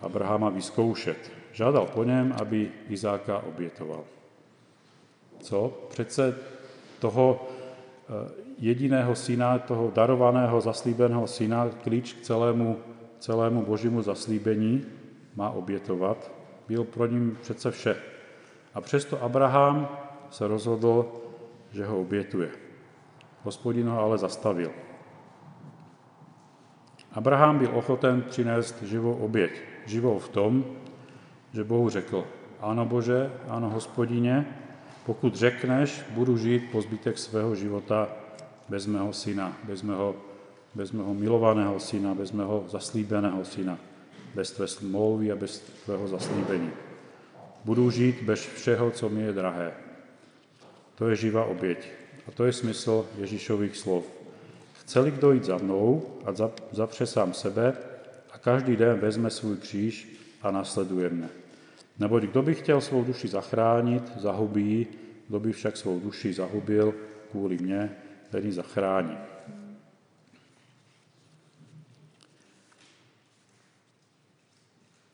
Abrahama 0.00 0.48
vyzkoušet. 0.48 1.32
Žádal 1.52 1.86
po 1.86 2.04
něm, 2.04 2.34
aby 2.40 2.70
Izáka 2.88 3.38
obětoval. 3.38 4.04
Co? 5.40 5.86
Přece 5.88 6.34
toho 6.98 7.48
eh, 7.48 8.30
jediného 8.58 9.16
syna, 9.16 9.58
toho 9.58 9.90
darovaného, 9.94 10.60
zaslíbeného 10.60 11.26
syna, 11.26 11.68
klíč 11.82 12.12
k 12.12 12.20
celému, 12.20 12.78
celému 13.18 13.62
božímu 13.62 14.02
zaslíbení 14.02 14.84
má 15.36 15.50
obětovat. 15.50 16.30
Byl 16.68 16.84
pro 16.84 17.06
ním 17.06 17.38
přece 17.42 17.70
vše. 17.70 17.96
A 18.74 18.80
přesto 18.80 19.22
Abraham 19.22 19.88
se 20.30 20.48
rozhodl, 20.48 21.12
že 21.72 21.86
ho 21.86 22.00
obětuje. 22.00 22.50
Hospodin 23.42 23.88
ho 23.88 24.00
ale 24.00 24.18
zastavil. 24.18 24.70
Abraham 27.12 27.58
byl 27.58 27.70
ochoten 27.74 28.22
přinést 28.22 28.82
živou 28.82 29.14
oběť. 29.14 29.52
Živou 29.86 30.18
v 30.18 30.28
tom, 30.28 30.64
že 31.52 31.64
Bohu 31.64 31.88
řekl, 31.90 32.24
ano 32.60 32.86
Bože, 32.86 33.32
ano 33.48 33.70
hospodině, 33.70 34.46
pokud 35.06 35.34
řekneš, 35.34 36.02
budu 36.10 36.36
žít 36.36 36.70
po 36.72 36.82
zbytek 36.82 37.18
svého 37.18 37.54
života 37.54 38.08
bez 38.68 38.86
mého 38.86 39.12
syna, 39.12 39.56
bez 39.64 39.82
mého, 39.82 40.14
bez 40.74 40.92
mého 40.92 41.14
milovaného 41.14 41.80
syna, 41.80 42.14
bez 42.14 42.32
mého 42.32 42.64
zaslíbeného 42.68 43.44
syna, 43.44 43.78
bez 44.34 44.50
tvé 44.50 44.68
smlouvy 44.68 45.32
a 45.32 45.36
bez 45.36 45.58
tvého 45.58 46.08
zaslíbení. 46.08 46.70
Budu 47.64 47.90
žít 47.90 48.22
bez 48.22 48.46
všeho, 48.46 48.90
co 48.90 49.08
mi 49.08 49.22
je 49.22 49.32
drahé. 49.32 49.72
To 50.94 51.08
je 51.08 51.16
živá 51.16 51.44
oběť. 51.44 51.88
A 52.28 52.30
to 52.30 52.44
je 52.44 52.52
smysl 52.52 53.06
Ježíšových 53.18 53.76
slov. 53.76 54.19
Chceli 54.90 55.10
kdo 55.10 55.32
jít 55.32 55.44
za 55.44 55.56
mnou 55.56 56.02
a 56.24 56.50
zapře 56.72 57.06
sám 57.06 57.34
sebe 57.34 57.76
a 58.32 58.38
každý 58.38 58.76
den 58.76 58.98
vezme 58.98 59.30
svůj 59.30 59.56
kříž 59.56 60.08
a 60.42 60.50
nasleduje 60.50 61.08
mne. 61.08 61.28
Neboť 61.98 62.22
kdo 62.22 62.42
by 62.42 62.54
chtěl 62.54 62.80
svou 62.80 63.04
duši 63.04 63.28
zachránit, 63.28 64.12
zahubí, 64.18 64.86
kdo 65.28 65.40
by 65.40 65.52
však 65.52 65.76
svou 65.76 66.00
duši 66.00 66.32
zahubil 66.32 66.94
kvůli 67.30 67.58
mně, 67.58 67.96
ten 68.30 68.46
ji 68.46 68.52
zachrání. 68.52 69.18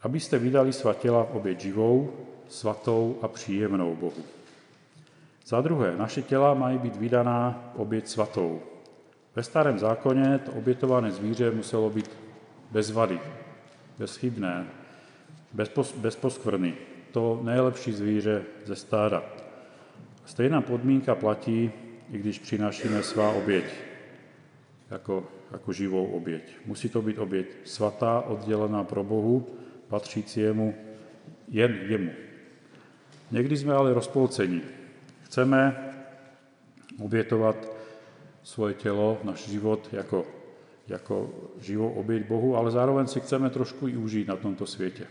Abyste 0.02 0.38
vydali 0.38 0.72
svá 0.72 0.94
těla 0.94 1.24
v 1.24 1.36
oběť 1.36 1.60
živou, 1.60 2.12
svatou 2.48 3.18
a 3.22 3.28
příjemnou 3.28 3.96
Bohu. 3.96 4.24
Za 5.46 5.60
druhé, 5.60 5.96
naše 5.96 6.22
těla 6.22 6.54
mají 6.54 6.78
být 6.78 6.96
vydaná 6.96 7.72
oběť 7.76 8.08
svatou. 8.08 8.75
Ve 9.36 9.42
starém 9.42 9.78
zákoně 9.78 10.38
to 10.38 10.52
obětované 10.52 11.10
zvíře 11.10 11.50
muselo 11.50 11.90
být 11.90 12.10
bez 12.70 12.90
vady, 12.90 13.20
bezchybné, 13.98 14.66
bez, 15.52 15.68
pos, 15.68 15.92
bez 15.92 16.16
poskvrny. 16.16 16.74
To 17.10 17.40
nejlepší 17.44 17.92
zvíře 17.92 18.42
ze 18.64 18.76
stáda. 18.76 19.22
Stejná 20.24 20.60
podmínka 20.60 21.14
platí, 21.14 21.70
i 22.12 22.18
když 22.18 22.38
přinášíme 22.38 23.02
svá 23.02 23.30
oběť 23.30 23.64
jako, 24.90 25.28
jako 25.52 25.72
živou 25.72 26.06
oběť. 26.06 26.42
Musí 26.66 26.88
to 26.88 27.02
být 27.02 27.18
oběť 27.18 27.46
svatá, 27.64 28.20
oddělená 28.20 28.84
pro 28.84 29.04
Bohu, 29.04 29.46
patřící 29.88 30.40
jemu, 30.40 30.74
jen 31.48 31.78
jemu. 31.86 32.10
Někdy 33.30 33.56
jsme 33.56 33.74
ale 33.74 33.94
rozpolceni. 33.94 34.62
Chceme 35.22 35.92
obětovat 36.98 37.75
svoje 38.46 38.74
tělo, 38.74 39.18
náš 39.24 39.48
život 39.48 39.88
jako, 39.92 40.26
jako 40.86 41.30
živou 41.58 41.92
oběť 41.92 42.26
Bohu, 42.26 42.56
ale 42.56 42.70
zároveň 42.70 43.06
si 43.06 43.20
chceme 43.20 43.50
trošku 43.50 43.88
i 43.88 43.96
užít 43.96 44.28
na 44.28 44.36
tomto 44.36 44.66
světě. 44.66 45.06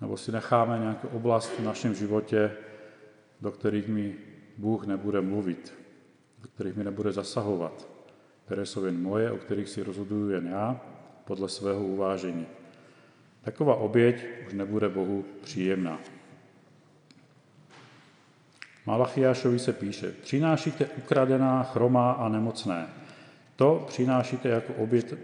Nebo 0.00 0.16
si 0.16 0.32
necháme 0.32 0.78
nějakou 0.78 1.08
oblast 1.08 1.58
v 1.58 1.64
našem 1.64 1.94
životě, 1.94 2.52
do 3.40 3.50
kterých 3.50 3.88
mi 3.88 4.14
Bůh 4.56 4.86
nebude 4.86 5.20
mluvit, 5.20 5.74
do 6.42 6.48
kterých 6.48 6.76
mi 6.76 6.84
nebude 6.84 7.12
zasahovat, 7.12 7.88
které 8.44 8.66
jsou 8.66 8.84
jen 8.84 9.02
moje, 9.02 9.32
o 9.32 9.36
kterých 9.36 9.68
si 9.68 9.82
rozhoduju 9.82 10.30
jen 10.30 10.46
já, 10.46 10.80
podle 11.24 11.48
svého 11.48 11.84
uvážení. 11.84 12.46
Taková 13.42 13.74
oběť 13.74 14.26
už 14.46 14.52
nebude 14.52 14.88
Bohu 14.88 15.24
příjemná. 15.42 15.98
Malachiášovi 18.88 19.58
se 19.58 19.72
píše, 19.72 20.12
přinášíte 20.22 20.86
ukradená, 20.86 21.62
chromá 21.62 22.12
a 22.12 22.28
nemocné. 22.28 22.86
To 23.56 23.84
přinášíte 23.88 24.48
jako 24.48 24.72
oběť, 24.72 25.14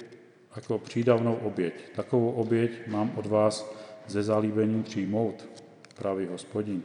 jako 0.57 0.79
přídavnou 0.79 1.35
oběť. 1.35 1.74
Takovou 1.96 2.31
oběť 2.31 2.88
mám 2.88 3.12
od 3.16 3.27
vás 3.27 3.74
ze 4.07 4.22
zalíbením 4.22 4.83
přijmout, 4.83 5.48
pravý 5.94 6.27
hospodin. 6.27 6.83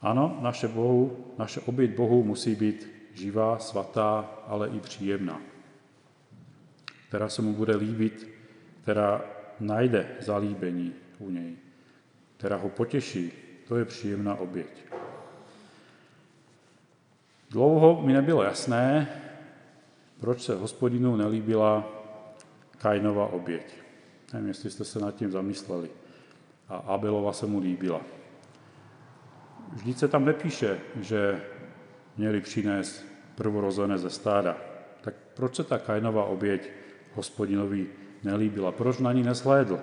Ano, 0.00 0.38
naše, 0.40 0.68
bohu, 0.68 1.16
naše 1.38 1.60
oběť 1.60 1.90
Bohu 1.96 2.24
musí 2.24 2.54
být 2.54 2.88
živá, 3.14 3.58
svatá, 3.58 4.30
ale 4.46 4.68
i 4.68 4.80
příjemná, 4.80 5.40
která 7.08 7.28
se 7.28 7.42
mu 7.42 7.52
bude 7.52 7.76
líbit, 7.76 8.28
která 8.82 9.24
najde 9.60 10.08
zalíbení 10.20 10.92
u 11.18 11.30
něj, 11.30 11.56
která 12.36 12.56
ho 12.56 12.68
potěší. 12.68 13.32
To 13.68 13.76
je 13.76 13.84
příjemná 13.84 14.34
oběť. 14.34 14.93
Dlouho 17.54 18.02
mi 18.02 18.12
nebylo 18.12 18.42
jasné, 18.42 19.08
proč 20.20 20.42
se 20.42 20.54
hospodinu 20.54 21.16
nelíbila 21.16 21.86
Kainova 22.78 23.26
oběť. 23.26 23.66
Nevím, 24.32 24.48
jestli 24.48 24.70
jste 24.70 24.84
se 24.84 24.98
nad 24.98 25.14
tím 25.14 25.30
zamysleli. 25.30 25.90
A 26.68 26.76
Abelova 26.76 27.32
se 27.32 27.46
mu 27.46 27.58
líbila. 27.58 28.00
Vždyť 29.72 29.98
se 29.98 30.08
tam 30.08 30.24
nepíše, 30.24 30.80
že 31.00 31.42
měli 32.16 32.40
přinést 32.40 33.04
prvorozené 33.34 33.98
ze 33.98 34.10
stáda. 34.10 34.56
Tak 35.00 35.14
proč 35.34 35.56
se 35.56 35.64
ta 35.64 35.78
Kainová 35.78 36.24
oběť 36.24 36.70
hospodinovi 37.14 37.86
nelíbila? 38.22 38.72
Proč 38.72 38.98
na 38.98 39.12
ní 39.12 39.22
neslédl? 39.22 39.80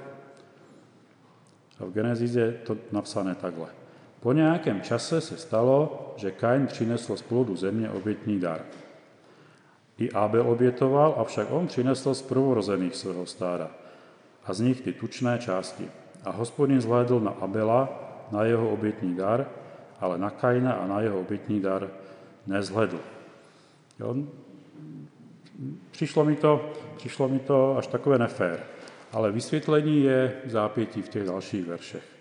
A 1.80 1.86
v 1.86 1.92
Genezize 1.92 2.40
je 2.40 2.52
to 2.52 2.78
napsané 2.92 3.36
takhle. 3.36 3.81
Po 4.22 4.34
nějakém 4.34 4.82
čase 4.82 5.22
se 5.22 5.38
stalo, 5.38 6.14
že 6.16 6.32
Kain 6.32 6.68
přinesl 6.68 7.18
z 7.18 7.22
plodu 7.22 7.56
země 7.56 7.90
obětní 7.90 8.40
dar. 8.40 8.62
I 9.98 10.12
Abel 10.12 10.50
obětoval, 10.50 11.16
avšak 11.18 11.48
on 11.52 11.68
přinesl 11.68 12.14
z 12.14 12.22
prvorozených 12.22 12.96
svého 12.96 13.26
stáda 13.26 13.72
a 14.46 14.54
z 14.54 14.60
nich 14.60 14.82
ty 14.82 14.94
tučné 14.94 15.40
části. 15.40 15.90
A 16.26 16.32
hospodin 16.32 16.82
zhlédl 16.82 17.20
na 17.20 17.32
Abela, 17.32 17.90
na 18.32 18.44
jeho 18.44 18.70
obětní 18.70 19.16
dar, 19.16 19.46
ale 20.00 20.18
na 20.18 20.30
Kaina 20.30 20.74
a 20.74 20.88
na 20.88 21.02
jeho 21.02 21.20
obětní 21.20 21.60
dar 21.60 21.90
nezhledl. 22.48 23.00
Jo? 24.00 24.16
Přišlo, 25.92 26.26
mi 26.26 26.36
to, 26.36 26.74
přišlo 26.96 27.30
mi 27.30 27.40
to 27.40 27.78
až 27.78 27.88
takové 27.88 28.18
nefér, 28.18 28.60
ale 29.14 29.32
vysvětlení 29.32 30.04
je 30.04 30.42
zápětí 30.46 31.02
v 31.02 31.10
těch 31.10 31.24
dalších 31.24 31.66
veršech. 31.66 32.21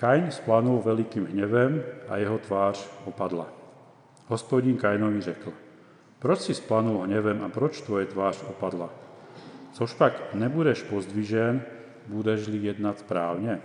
Kain 0.00 0.30
splanul 0.30 0.80
velikým 0.80 1.26
hněvem 1.26 1.82
a 2.08 2.16
jeho 2.16 2.38
tvář 2.38 2.88
opadla. 3.04 3.52
Hospodin 4.26 4.76
Kainovi 4.76 5.20
řekl, 5.20 5.52
proč 6.18 6.40
si 6.40 6.54
splanul 6.54 7.02
hněvem 7.02 7.44
a 7.44 7.48
proč 7.48 7.80
tvoje 7.80 8.06
tvář 8.06 8.44
opadla? 8.48 8.90
Což 9.72 9.94
pak 9.94 10.34
nebudeš 10.34 10.82
pozdvižen, 10.82 11.62
budeš-li 12.06 12.58
jednat 12.58 12.98
správně. 12.98 13.60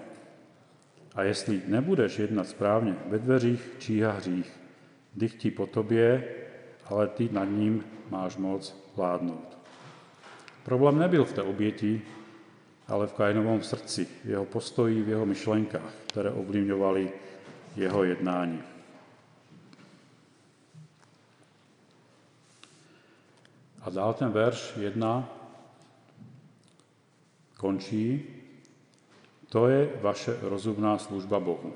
A 1.16 1.24
jestli 1.24 1.62
nebudeš 1.68 2.20
jednat 2.20 2.48
správně, 2.48 2.96
ve 3.08 3.20
dveřích 3.20 3.72
číha 3.80 4.12
hřích. 4.12 4.60
Dychtí 5.14 5.52
po 5.52 5.66
tobě, 5.66 6.24
ale 6.86 7.08
ty 7.08 7.30
nad 7.32 7.46
ním 7.46 7.84
máš 8.10 8.38
moc 8.38 8.92
vládnout. 8.96 9.58
Problém 10.64 11.00
nebyl 11.00 11.26
v 11.26 11.34
té 11.34 11.42
oběti, 11.42 12.02
ale 12.88 13.08
v 13.08 13.14
Kainovom 13.14 13.64
srdci, 13.64 14.08
v 14.24 14.30
jeho 14.30 14.46
postoji, 14.46 15.02
v 15.02 15.10
jeho 15.10 15.26
myšlenkách, 15.26 15.94
které 16.08 16.32
ovlivňovaly 16.32 17.12
jeho 17.76 18.04
jednání. 18.04 18.64
A 23.82 23.90
dál 23.90 24.14
ten 24.14 24.30
verš 24.30 24.74
1 24.78 25.30
končí, 27.58 28.24
to 29.50 29.68
je 29.68 29.90
vaše 30.02 30.38
rozumná 30.42 30.98
služba 30.98 31.40
Bohu. 31.40 31.74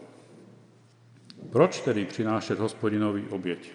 Proč 1.52 1.82
tedy 1.82 2.06
přinášet 2.06 2.60
hospodinový 2.60 3.28
oběť? 3.30 3.72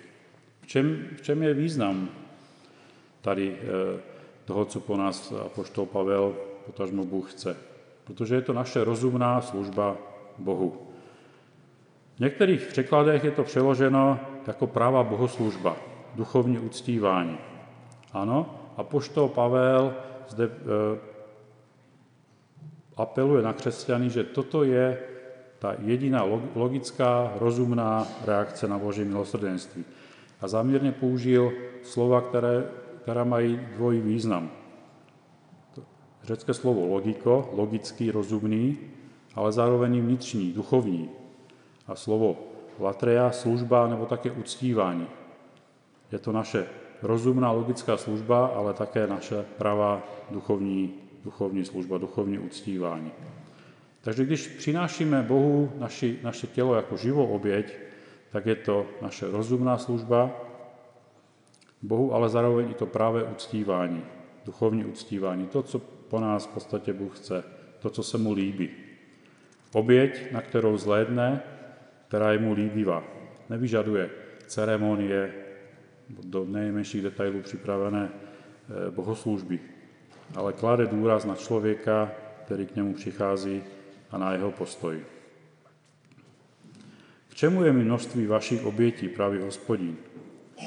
V 0.61 0.67
čem, 0.67 1.09
v 1.17 1.23
čem 1.23 1.43
je 1.43 1.55
význam 1.55 2.09
tady 3.21 3.57
eh, 3.57 4.01
toho, 4.45 4.65
co 4.65 4.81
po 4.81 4.97
nás 4.97 5.33
apoštol 5.33 5.87
Pavel, 5.87 6.54
potažmo 6.67 7.05
Bůh 7.05 7.33
chce? 7.33 7.57
Protože 8.05 8.35
je 8.35 8.43
to 8.43 8.53
naše 8.53 8.85
rozumná 8.85 9.41
služba 9.41 9.97
Bohu. 10.39 10.77
V 12.17 12.21
některých 12.21 12.67
překladech 12.67 13.25
je 13.25 13.31
to 13.31 13.43
přeloženo 13.43 14.21
jako 14.47 14.67
práva 14.67 15.03
bohoslužba, 15.03 15.77
duchovní 16.15 16.59
uctívání. 16.59 17.39
Ano, 18.13 18.61
apoštol 18.77 19.29
Pavel 19.29 19.95
zde 20.29 20.45
eh, 20.45 20.99
apeluje 22.97 23.43
na 23.43 23.53
křesťany, 23.53 24.11
že 24.11 24.25
toto 24.25 24.65
je 24.65 24.99
ta 25.59 25.75
jediná 25.79 26.25
logická, 26.55 27.33
rozumná 27.41 28.07
reakce 28.25 28.69
na 28.69 28.79
Boží 28.79 29.05
milosrdenství. 29.05 29.85
A 30.41 30.49
záměrně 30.49 30.93
použil 30.93 31.53
slova, 31.83 32.21
které, 32.21 32.65
která 33.03 33.25
mají 33.25 33.61
dvojí 33.75 34.01
význam. 34.01 34.51
Řecké 36.25 36.55
slovo 36.55 36.87
logiko, 36.87 37.51
logický, 37.53 38.11
rozumný, 38.11 38.79
ale 39.35 39.53
zároveň 39.53 40.01
vnitřní, 40.01 40.53
duchovní. 40.53 41.11
A 41.87 41.95
slovo 41.95 42.37
latreja, 42.79 43.31
služba 43.31 43.89
nebo 43.89 44.07
také 44.07 44.31
uctívání. 44.31 45.07
Je 46.13 46.19
to 46.19 46.33
naše 46.33 46.67
rozumná 47.03 47.53
logická 47.53 47.97
služba, 47.97 48.47
ale 48.47 48.75
také 48.75 49.07
naše 49.07 49.45
pravá 49.59 50.03
duchovní 50.31 50.95
duchovní 51.25 51.65
služba, 51.65 51.99
duchovní 51.99 52.39
uctívání. 52.39 53.13
Takže 54.01 54.25
když 54.25 54.49
přinášíme 54.49 55.23
Bohu 55.23 55.73
naši, 55.79 56.19
naše 56.23 56.47
tělo 56.47 56.75
jako 56.75 56.97
živou 56.97 57.27
oběť, 57.27 57.77
tak 58.31 58.47
je 58.47 58.55
to 58.55 58.87
naše 59.03 59.31
rozumná 59.31 59.79
služba 59.79 60.31
Bohu, 61.83 62.15
ale 62.15 62.29
zároveň 62.29 62.71
i 62.71 62.75
to 62.75 62.87
právě 62.87 63.25
uctívání, 63.25 64.05
duchovní 64.45 64.85
uctívání, 64.85 65.47
to, 65.47 65.63
co 65.63 65.81
po 66.15 66.21
nás 66.21 66.47
v 66.47 66.55
podstatě 66.55 66.93
Bůh 66.93 67.19
chce, 67.19 67.45
to, 67.79 67.91
co 67.91 68.03
se 68.03 68.19
mu 68.19 68.33
líbí. 68.33 68.71
Oběť, 69.73 70.33
na 70.33 70.41
kterou 70.41 70.79
zhlédne, 70.79 71.43
která 72.09 72.33
je 72.33 72.39
mu 72.39 72.53
líbivá. 72.53 73.05
Nevyžaduje 73.51 74.11
ceremonie, 74.47 75.35
do 76.23 76.45
nejmenších 76.45 77.03
detailů 77.03 77.43
připravené 77.43 78.09
eh, 78.09 78.91
bohoslužby, 78.91 79.59
ale 80.35 80.53
klade 80.53 80.87
důraz 80.87 81.25
na 81.25 81.35
člověka, 81.35 82.13
který 82.45 82.67
k 82.67 82.77
němu 82.77 82.95
přichází 82.95 83.63
a 84.11 84.19
na 84.19 84.33
jeho 84.33 84.51
postoj. 84.51 85.03
K 87.29 87.35
čemu 87.35 87.65
je 87.65 87.73
mi 87.73 87.85
množství 87.85 88.27
vašich 88.27 88.65
obětí, 88.65 89.09
pravý 89.09 89.39
hospodin? 89.43 89.97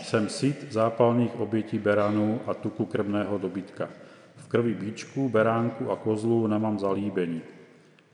Jsem 0.04 0.30
syt 0.30 0.68
zápalných 0.72 1.40
obětí 1.40 1.80
beránů 1.80 2.42
a 2.48 2.54
tuku 2.54 2.86
krmného 2.86 3.38
dobytka. 3.38 3.90
Krvi 4.48 4.74
bíčku, 4.74 5.30
beránku 5.30 5.92
a 5.92 5.96
kozlu 5.96 6.48
nemám 6.48 6.80
zalíbení. 6.80 7.42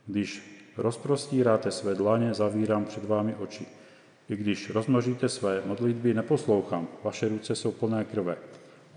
Když 0.07 0.59
rozprostíráte 0.77 1.71
své 1.71 1.95
dlaně, 1.95 2.33
zavírám 2.33 2.85
před 2.85 3.05
vámi 3.05 3.35
oči. 3.35 3.65
I 4.29 4.35
když 4.35 4.69
rozmnožíte 4.69 5.29
své 5.29 5.61
modlitby, 5.65 6.13
neposlouchám. 6.13 6.87
Vaše 7.03 7.29
ruce 7.29 7.55
jsou 7.55 7.71
plné 7.71 8.03
krve. 8.03 8.37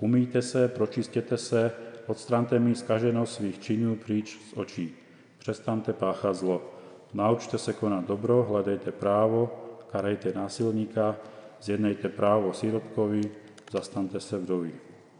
Umýjte 0.00 0.42
se, 0.42 0.68
pročistěte 0.68 1.36
se, 1.36 1.72
odstraňte 2.06 2.58
mi 2.58 2.74
zkaženost 2.74 3.34
svých 3.34 3.58
činů 3.60 3.96
pryč 3.96 4.38
z 4.50 4.56
očí. 4.56 4.94
Přestaňte 5.38 5.92
páchat 5.92 6.36
zlo. 6.36 6.72
Naučte 7.14 7.58
se 7.58 7.72
konat 7.72 8.06
dobro, 8.06 8.46
hledejte 8.48 8.92
právo, 8.92 9.50
karejte 9.92 10.32
násilníka, 10.32 11.16
zjednejte 11.62 12.08
právo 12.08 12.52
sírotkovi, 12.52 13.20
zastante 13.72 14.20
se 14.20 14.38
vdovi. 14.38 14.74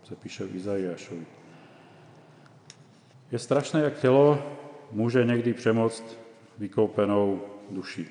Se 0.05 0.17
píše 0.17 0.45
v 0.45 0.57
Izajášovi. 0.57 1.27
Je 3.31 3.39
strašné, 3.39 3.81
jak 3.81 4.01
tělo 4.01 4.43
může 4.93 5.25
někdy 5.25 5.55
přemoct 5.55 6.19
vykoupenou 6.59 7.41
duši. 7.71 8.09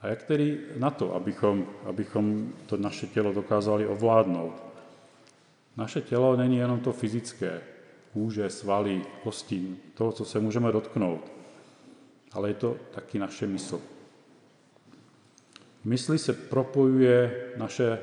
A 0.00 0.08
jak 0.08 0.22
tedy 0.22 0.60
na 0.78 0.90
to, 0.90 1.14
abychom, 1.14 1.66
abychom 1.84 2.52
to 2.66 2.76
naše 2.76 3.06
tělo 3.06 3.32
dokázali 3.32 3.86
ovládnout? 3.86 4.62
Naše 5.76 6.00
tělo 6.00 6.36
není 6.36 6.56
jenom 6.56 6.80
to 6.80 6.92
fyzické, 6.92 7.60
kůže, 8.12 8.50
svaly, 8.50 9.02
kosti, 9.22 9.76
to, 9.94 10.12
co 10.12 10.24
se 10.24 10.40
můžeme 10.40 10.72
dotknout, 10.72 11.32
ale 12.32 12.50
je 12.50 12.54
to 12.54 12.76
taky 12.90 13.18
naše 13.18 13.46
mysl. 13.46 13.80
V 15.82 15.84
mysli 15.84 16.18
se 16.18 16.32
propojuje 16.32 17.50
naše 17.56 17.98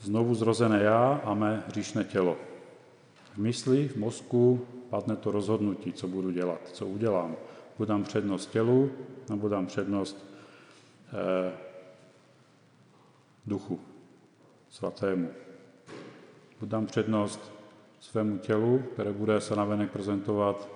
znovu 0.00 0.34
zrozené 0.34 0.82
já 0.82 1.20
a 1.24 1.34
mé 1.34 1.62
hříšné 1.66 2.04
tělo. 2.04 2.36
V 3.34 3.38
mysli, 3.38 3.88
v 3.88 3.96
mozku 3.96 4.66
padne 4.90 5.16
to 5.16 5.30
rozhodnutí, 5.30 5.92
co 5.92 6.08
budu 6.08 6.30
dělat, 6.30 6.60
co 6.72 6.86
udělám. 6.86 7.36
Budám 7.78 8.04
přednost 8.04 8.50
tělu 8.50 8.90
nebo 9.30 9.48
dám 9.48 9.66
přednost 9.66 10.26
eh, 11.12 11.52
duchu 13.46 13.80
svatému 14.70 15.30
dám 16.62 16.86
přednost 16.86 17.52
svému 18.00 18.38
tělu, 18.38 18.78
které 18.92 19.12
bude 19.12 19.40
se 19.40 19.56
navenek 19.56 19.90
prezentovat 19.90 20.68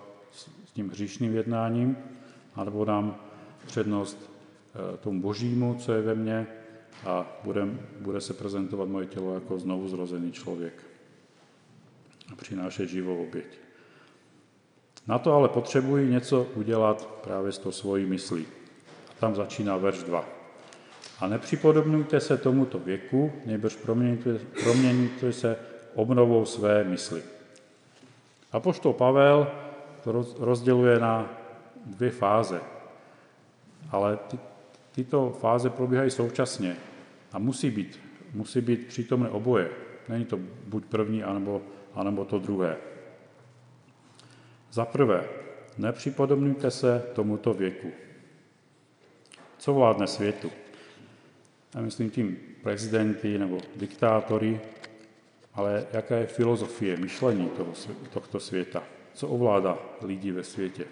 s 0.67 0.73
tím 0.73 0.91
hříšným 0.91 1.35
jednáním, 1.35 1.97
anebo 2.55 2.85
dám 2.85 3.17
přednost 3.67 4.31
eh, 4.75 4.97
tomu 4.97 5.21
božímu, 5.21 5.75
co 5.75 5.93
je 5.93 6.03
ve 6.03 6.15
mně 6.15 6.47
a 7.07 7.41
bude, 7.45 7.67
bude 8.01 8.21
se 8.21 8.35
prezentovat 8.35 8.89
moje 8.89 9.07
tělo 9.07 9.35
jako 9.35 9.59
znovu 9.59 9.89
zrozený 9.89 10.33
člověk 10.33 10.85
a 12.33 12.37
přinášet 12.37 12.89
živou 12.89 13.23
oběť. 13.29 13.59
Na 15.07 15.19
to 15.19 15.33
ale 15.33 15.49
potřebuji 15.49 16.11
něco 16.11 16.47
udělat 16.55 17.09
právě 17.25 17.53
s 17.53 17.59
tou 17.59 17.73
svojí 17.73 18.07
myslí. 18.07 18.47
A 19.11 19.13
tam 19.21 19.35
začíná 19.35 19.77
verš 19.77 19.99
2. 20.03 20.25
A 21.21 21.27
nepřipodobňujte 21.29 22.21
se 22.21 22.37
tomuto 22.37 22.79
věku, 22.79 23.33
nejbrž 23.47 23.77
proměňujte, 23.77 24.39
proměňujte 24.63 25.33
se 25.33 25.57
obnovou 25.95 26.45
své 26.45 26.85
mysli. 26.85 27.23
Apoštol 28.53 28.93
Pavel 28.93 29.49
to 30.05 30.25
rozděluje 30.39 30.99
na 30.99 31.29
dvě 31.87 32.11
fáze, 32.11 32.61
ale 33.91 34.17
ty, 34.17 34.39
tyto 34.93 35.31
fáze 35.41 35.71
probíhají 35.71 36.11
současně 36.11 36.77
a 37.33 37.39
musí 37.39 37.71
být, 37.71 38.01
musí 38.35 38.61
být 38.61 38.87
přítomné 38.87 39.29
oboje. 39.29 39.71
Není 40.09 40.25
to 40.25 40.39
buď 40.67 40.85
první, 40.85 41.23
anebo, 41.23 41.63
anebo 41.95 42.25
to 42.25 42.39
druhé. 42.39 42.77
Za 44.71 44.85
prvé, 44.85 45.29
nepřipodobňujte 45.79 46.71
se 46.71 47.03
tomuto 47.15 47.55
věku. 47.55 47.93
Co 49.59 49.75
vládne 49.75 50.07
světu? 50.07 50.51
Já 51.75 51.81
myslím 51.81 52.11
tím 52.11 52.39
prezidenty 52.63 53.39
nebo 53.39 53.59
diktátory, 53.77 54.61
ale 55.55 55.87
jaká 55.93 56.17
je 56.17 56.27
filozofie 56.27 56.97
myšlení 56.97 57.49
toho, 57.49 57.73
tohto 58.13 58.41
světa? 58.41 58.83
Co 59.15 59.29
ovládá 59.29 59.79
lidi 60.03 60.33
ve 60.33 60.45
světě? 60.45 60.85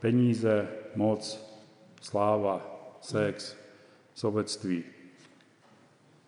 Peníze, 0.00 0.68
moc, 0.94 1.50
sláva, 2.02 2.80
sex, 3.00 3.56
sobectví, 4.14 4.84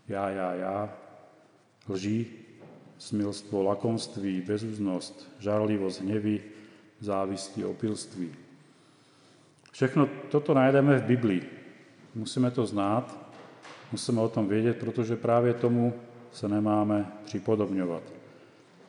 já, 0.09 0.31
já, 0.31 0.55
já, 0.55 0.99
lží, 1.89 2.42
smilstvo, 3.03 3.63
lakomství, 3.63 4.41
bezúznost, 4.41 5.29
žárlivost, 5.39 6.01
hněvy, 6.01 6.41
závisti, 7.01 7.65
opilství. 7.65 8.35
Všechno 9.73 10.09
toto 10.31 10.55
najdeme 10.55 10.99
v 10.99 11.05
Biblii. 11.05 11.43
Musíme 12.15 12.51
to 12.51 12.67
znát, 12.67 13.19
musíme 13.93 14.21
o 14.21 14.29
tom 14.29 14.49
vědět, 14.49 14.79
protože 14.79 15.17
právě 15.17 15.55
tomu 15.55 15.95
se 16.33 16.49
nemáme 16.49 17.13
připodobňovat. 17.25 18.03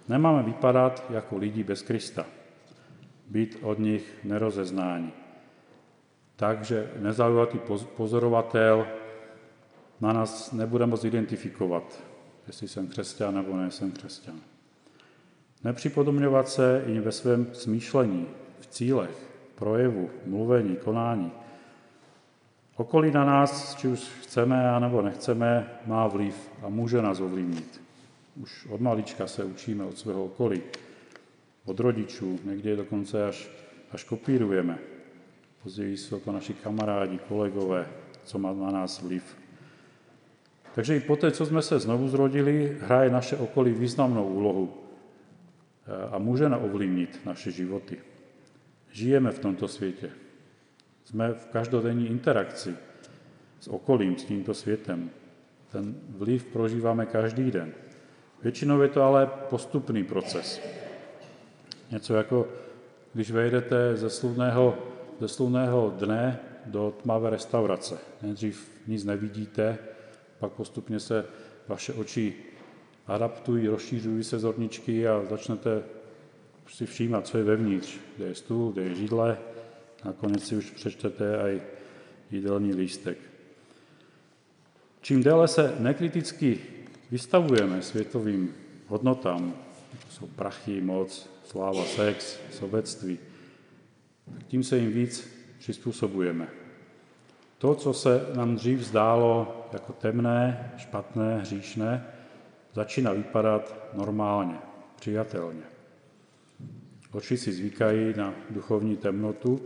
Nemáme 0.10 0.44
vypadat 0.44 1.06
jako 1.10 1.38
lidi 1.38 1.64
bez 1.64 1.82
Krista. 1.82 2.26
Být 3.30 3.58
od 3.62 3.80
nich 3.80 4.20
nerozeznáni. 4.24 5.12
Takže 6.36 6.92
nezaujatý 7.00 7.60
pozorovatel 7.98 8.88
na 10.02 10.14
nás 10.14 10.52
nebude 10.52 10.86
moct 10.86 11.04
identifikovat, 11.04 12.04
jestli 12.48 12.68
jsem 12.68 12.88
křesťan 12.88 13.36
nebo 13.36 13.58
nejsem 13.58 13.92
křesťan. 13.92 14.40
Nepřipodobňovat 15.64 16.50
se 16.50 16.84
i 16.88 17.00
ve 17.00 17.12
svém 17.12 17.48
smýšlení, 17.54 18.28
v 18.60 18.68
cílech, 18.68 19.28
projevu, 19.56 20.10
mluvení, 20.26 20.76
konání. 20.76 21.32
Okolí 22.76 23.12
na 23.12 23.26
nás, 23.26 23.76
či 23.76 23.88
už 23.88 24.00
chceme, 24.00 24.80
nebo 24.80 25.02
nechceme, 25.02 25.70
má 25.86 26.08
vliv 26.08 26.50
a 26.64 26.70
může 26.70 27.02
nás 27.02 27.20
ovlivnit. 27.20 27.82
Už 28.42 28.66
od 28.66 28.82
malička 28.82 29.28
se 29.28 29.44
učíme 29.44 29.84
od 29.84 29.98
svého 29.98 30.26
okolí, 30.26 30.62
od 31.66 31.80
rodičů, 31.80 32.40
někdy 32.44 32.76
dokonce 32.76 33.28
až, 33.28 33.50
až 33.92 34.04
kopírujeme. 34.04 34.80
Později 35.64 35.98
jsou 35.98 36.20
to 36.20 36.32
naši 36.32 36.54
kamarádi, 36.54 37.20
kolegové, 37.28 37.88
co 38.24 38.40
má 38.40 38.54
na 38.54 38.72
nás 38.72 39.02
vliv. 39.02 39.43
Takže 40.76 40.98
i 40.98 41.00
poté, 41.00 41.32
co 41.32 41.46
jsme 41.46 41.62
se 41.62 41.80
znovu 41.80 42.08
zrodili, 42.08 42.78
hraje 42.82 43.10
naše 43.10 43.38
okolí 43.38 43.72
významnou 43.72 44.28
úlohu 44.28 44.74
eh, 44.74 46.10
a 46.12 46.18
může 46.18 46.48
ovlivnit 46.48 47.20
naše 47.26 47.52
životy. 47.52 47.98
Žijeme 48.92 49.32
v 49.32 49.40
tomto 49.40 49.68
světě. 49.68 50.10
Jsme 51.04 51.34
v 51.34 51.46
každodenní 51.46 52.08
interakci 52.08 52.76
s 53.60 53.68
okolím, 53.68 54.18
s 54.18 54.26
tímto 54.26 54.54
světem. 54.54 55.10
Ten 55.72 55.96
vliv 56.10 56.44
prožíváme 56.46 57.06
každý 57.06 57.52
den. 57.52 57.72
Většinou 58.44 58.82
je 58.82 58.90
to 58.90 59.02
ale 59.02 59.30
postupný 59.50 60.04
proces. 60.04 60.62
Něco 61.92 62.16
jako, 62.16 62.48
když 63.14 63.32
vejdete 63.32 63.98
ze 63.98 64.10
slunného, 64.10 64.78
ze 65.20 65.28
slunného 65.28 65.94
dne 65.98 66.40
do 66.66 66.94
tmavé 67.02 67.30
restaurace. 67.30 67.98
Nejdřív 68.22 68.82
nic 68.88 69.04
nevidíte, 69.04 69.78
pak 70.44 70.52
postupně 70.52 71.00
se 71.00 71.26
vaše 71.68 71.94
oči 71.94 72.34
adaptují, 73.08 73.68
rozšířují 73.68 74.24
se 74.24 74.40
zorničky 74.40 75.08
a 75.08 75.24
začnete 75.30 75.84
si 76.68 76.86
všímat, 76.86 77.28
co 77.28 77.38
je 77.38 77.44
vevnitř, 77.44 77.98
kde 78.18 78.26
je 78.26 78.36
stůl, 78.36 78.72
kde 78.72 78.82
je 78.84 78.96
židle, 78.96 79.38
nakonec 80.06 80.48
si 80.48 80.56
už 80.56 80.72
přečtete 80.72 81.26
i 81.54 81.62
jídelní 82.32 82.76
lístek. 82.76 83.18
Čím 85.02 85.24
déle 85.24 85.48
se 85.48 85.76
nekriticky 85.80 86.60
vystavujeme 87.12 87.82
světovým 87.82 88.56
hodnotám, 88.88 89.56
jako 89.94 90.12
jsou 90.12 90.28
prachy, 90.28 90.82
moc, 90.82 91.30
sláva, 91.46 91.86
sex, 91.86 92.40
sobectví, 92.52 93.20
tím 94.48 94.64
se 94.64 94.78
jim 94.78 94.92
víc 94.92 95.28
přizpůsobujeme. 95.60 96.63
To, 97.64 97.76
co 97.76 97.94
se 97.94 98.28
nám 98.36 98.56
dřív 98.56 98.80
zdálo 98.80 99.66
jako 99.74 99.94
temné, 99.94 100.72
špatné, 100.78 101.38
hříšné, 101.38 102.06
začíná 102.74 103.14
vypadat 103.14 103.76
normálně, 103.94 104.58
přijatelně. 104.96 105.64
Oči 107.12 107.38
si 107.38 107.52
zvykají 107.52 108.14
na 108.18 108.34
duchovní 108.50 108.98
temnotu, 108.98 109.62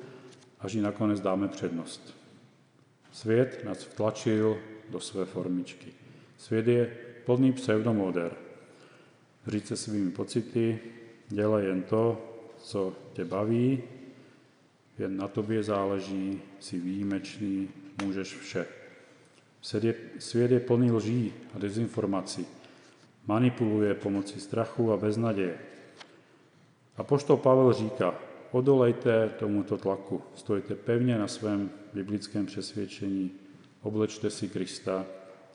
až 0.60 0.74
ji 0.74 0.82
nakonec 0.82 1.22
dáme 1.22 1.48
přednost. 1.48 2.16
Svět 3.12 3.66
nás 3.66 3.84
vtlačil 3.84 4.58
do 4.90 5.00
své 5.00 5.26
formičky. 5.26 5.92
Svět 6.38 6.68
je 6.68 6.98
plný 7.26 7.54
pseudomoder. 7.54 8.32
Říct 9.48 9.68
se 9.68 9.78
svými 9.78 10.12
pocity, 10.12 10.80
dělej 11.30 11.66
jen 11.66 11.82
to, 11.82 12.22
co 12.58 12.94
tě 13.14 13.26
baví, 13.26 13.84
jen 15.00 15.18
na 15.18 15.28
tobě 15.28 15.64
záleží, 15.64 16.42
jsi 16.60 16.80
výjimečný, 16.80 17.70
můžeš 18.04 18.36
vše. 18.36 18.66
Svět 20.20 20.52
je, 20.52 20.60
plný 20.60 20.92
lží 20.92 21.34
a 21.56 21.60
dezinformací. 21.60 22.48
Manipuluje 23.28 23.94
pomocí 23.94 24.40
strachu 24.40 24.92
a 24.92 24.98
beznaděje. 24.98 25.58
A 26.98 27.04
poštol 27.04 27.38
Pavel 27.38 27.74
říká, 27.74 28.16
odolejte 28.52 29.30
tomuto 29.40 29.78
tlaku, 29.78 30.22
stojte 30.36 30.76
pevně 30.76 31.18
na 31.18 31.28
svém 31.28 31.70
biblickém 31.94 32.46
přesvědčení, 32.46 33.32
oblečte 33.82 34.30
si 34.30 34.50
Krista 34.50 35.06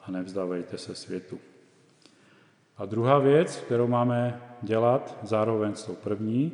a 0.02 0.10
nevzdávejte 0.10 0.78
se 0.78 0.94
světu. 0.94 1.38
A 2.76 2.86
druhá 2.86 3.18
věc, 3.18 3.56
kterou 3.56 3.86
máme 3.86 4.40
dělat 4.62 5.18
zároveň 5.22 5.74
s 5.74 5.84
tou 5.84 5.94
první, 5.94 6.52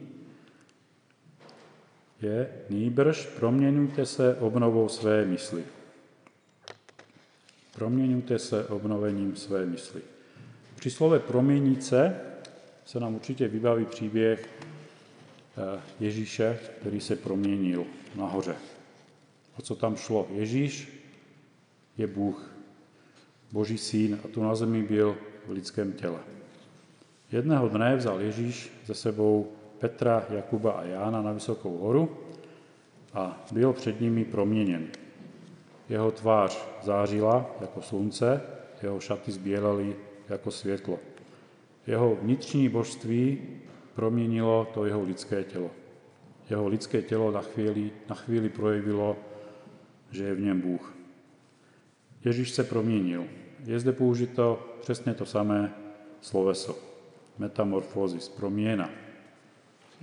je 2.23 2.53
nýbrž 2.71 3.27
proměňujte 3.27 4.07
se 4.07 4.37
obnovou 4.37 4.89
své 4.89 5.25
mysli. 5.25 5.65
Proměňujte 7.79 8.39
se 8.39 8.65
obnovením 8.65 9.37
své 9.37 9.67
mysli. 9.67 10.03
Při 10.77 10.91
slove 10.91 11.19
proměnit 11.19 11.85
se 11.85 12.21
se 12.85 13.01
nám 13.01 13.15
určitě 13.15 13.49
vybaví 13.49 13.85
příběh 13.85 14.49
eh, 15.57 15.81
Ježíše, 16.01 16.59
který 16.81 17.01
se 17.01 17.17
proměnil 17.17 17.85
nahoře. 18.17 18.57
O 19.59 19.63
co 19.63 19.75
tam 19.75 19.97
šlo? 19.97 20.29
Ježíš 20.31 21.03
je 21.99 22.07
Bůh, 22.07 22.51
Boží 23.53 23.79
syn 23.79 24.19
a 24.25 24.29
tu 24.29 24.43
na 24.43 24.55
zemi 24.55 24.83
byl 24.83 25.17
v 25.47 25.51
lidském 25.51 25.93
těle. 25.93 26.19
Jedného 27.33 27.69
dne 27.69 27.97
vzal 27.97 28.21
Ježíš 28.21 28.73
ze 28.87 28.95
sebou 28.95 29.53
Petra, 29.79 30.27
Jakuba 30.31 30.73
a 30.73 30.85
Jána 30.85 31.23
na 31.23 31.33
vysokou 31.33 31.79
horu 31.79 32.19
a 33.15 33.47
byl 33.53 33.73
před 33.73 34.01
nimi 34.01 34.25
proměněn. 34.25 34.89
Jeho 35.89 36.11
tvář 36.11 36.69
zářila 36.83 37.51
jako 37.61 37.83
slunce, 37.83 38.43
jeho 38.83 39.01
šaty 39.01 39.33
zbělely 39.33 39.97
jako 40.29 40.51
světlo. 40.51 40.99
Jeho 41.87 42.17
vnitřní 42.23 42.69
božství 42.69 43.39
proměnilo 43.95 44.67
to 44.75 44.87
jeho 44.87 45.03
lidské 45.03 45.45
tělo. 45.45 45.71
Jeho 46.51 46.69
lidské 46.69 47.03
tělo 47.03 47.31
na 47.31 47.41
chvíli, 47.41 47.91
na 48.09 48.15
chvíli 48.15 48.49
projevilo, 48.49 49.17
že 50.11 50.25
je 50.25 50.35
v 50.35 50.41
něm 50.41 50.61
Bůh. 50.61 50.95
Ježíš 52.25 52.51
se 52.51 52.65
proměnil. 52.65 53.25
Je 53.65 53.81
zde 53.81 53.93
použito 53.93 54.77
přesně 54.81 55.15
to 55.15 55.27
samé 55.27 55.75
sloveso. 56.21 56.79
Metamorfózis, 57.39 58.29
proměna. 58.29 58.91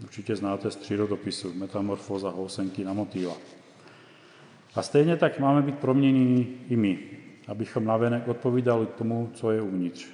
Určitě 0.04 0.36
znáte 0.36 0.72
z 0.72 0.76
přírodopisu, 0.76 1.54
metamorfóza 1.54 2.30
housenky 2.30 2.84
na 2.84 2.94
motýla. 2.94 3.38
A 4.76 4.82
stejně 4.82 5.18
tak 5.18 5.40
máme 5.40 5.62
být 5.62 5.80
proměněni 5.80 6.48
i 6.70 6.76
my, 6.76 7.00
abychom 7.48 7.86
navenek 7.86 8.28
odpovídali 8.28 8.86
tomu, 8.86 9.30
co 9.34 9.52
je 9.52 9.62
uvnitř. 9.62 10.08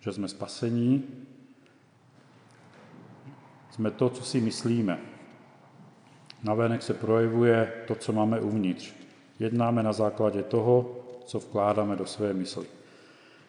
Že 0.00 0.12
jsme 0.12 0.28
spasení, 0.28 1.04
jsme 3.70 3.90
to, 3.90 4.08
co 4.08 4.22
si 4.24 4.40
myslíme. 4.40 4.98
Navenek 6.42 6.82
se 6.82 6.94
projevuje 6.94 7.72
to, 7.86 7.94
co 7.94 8.12
máme 8.12 8.40
uvnitř. 8.40 8.92
Jednáme 9.38 9.82
na 9.82 9.92
základě 9.92 10.42
toho, 10.42 10.96
co 11.24 11.38
vkládáme 11.38 11.96
do 11.96 12.06
své 12.06 12.32
mysli. 12.32 12.66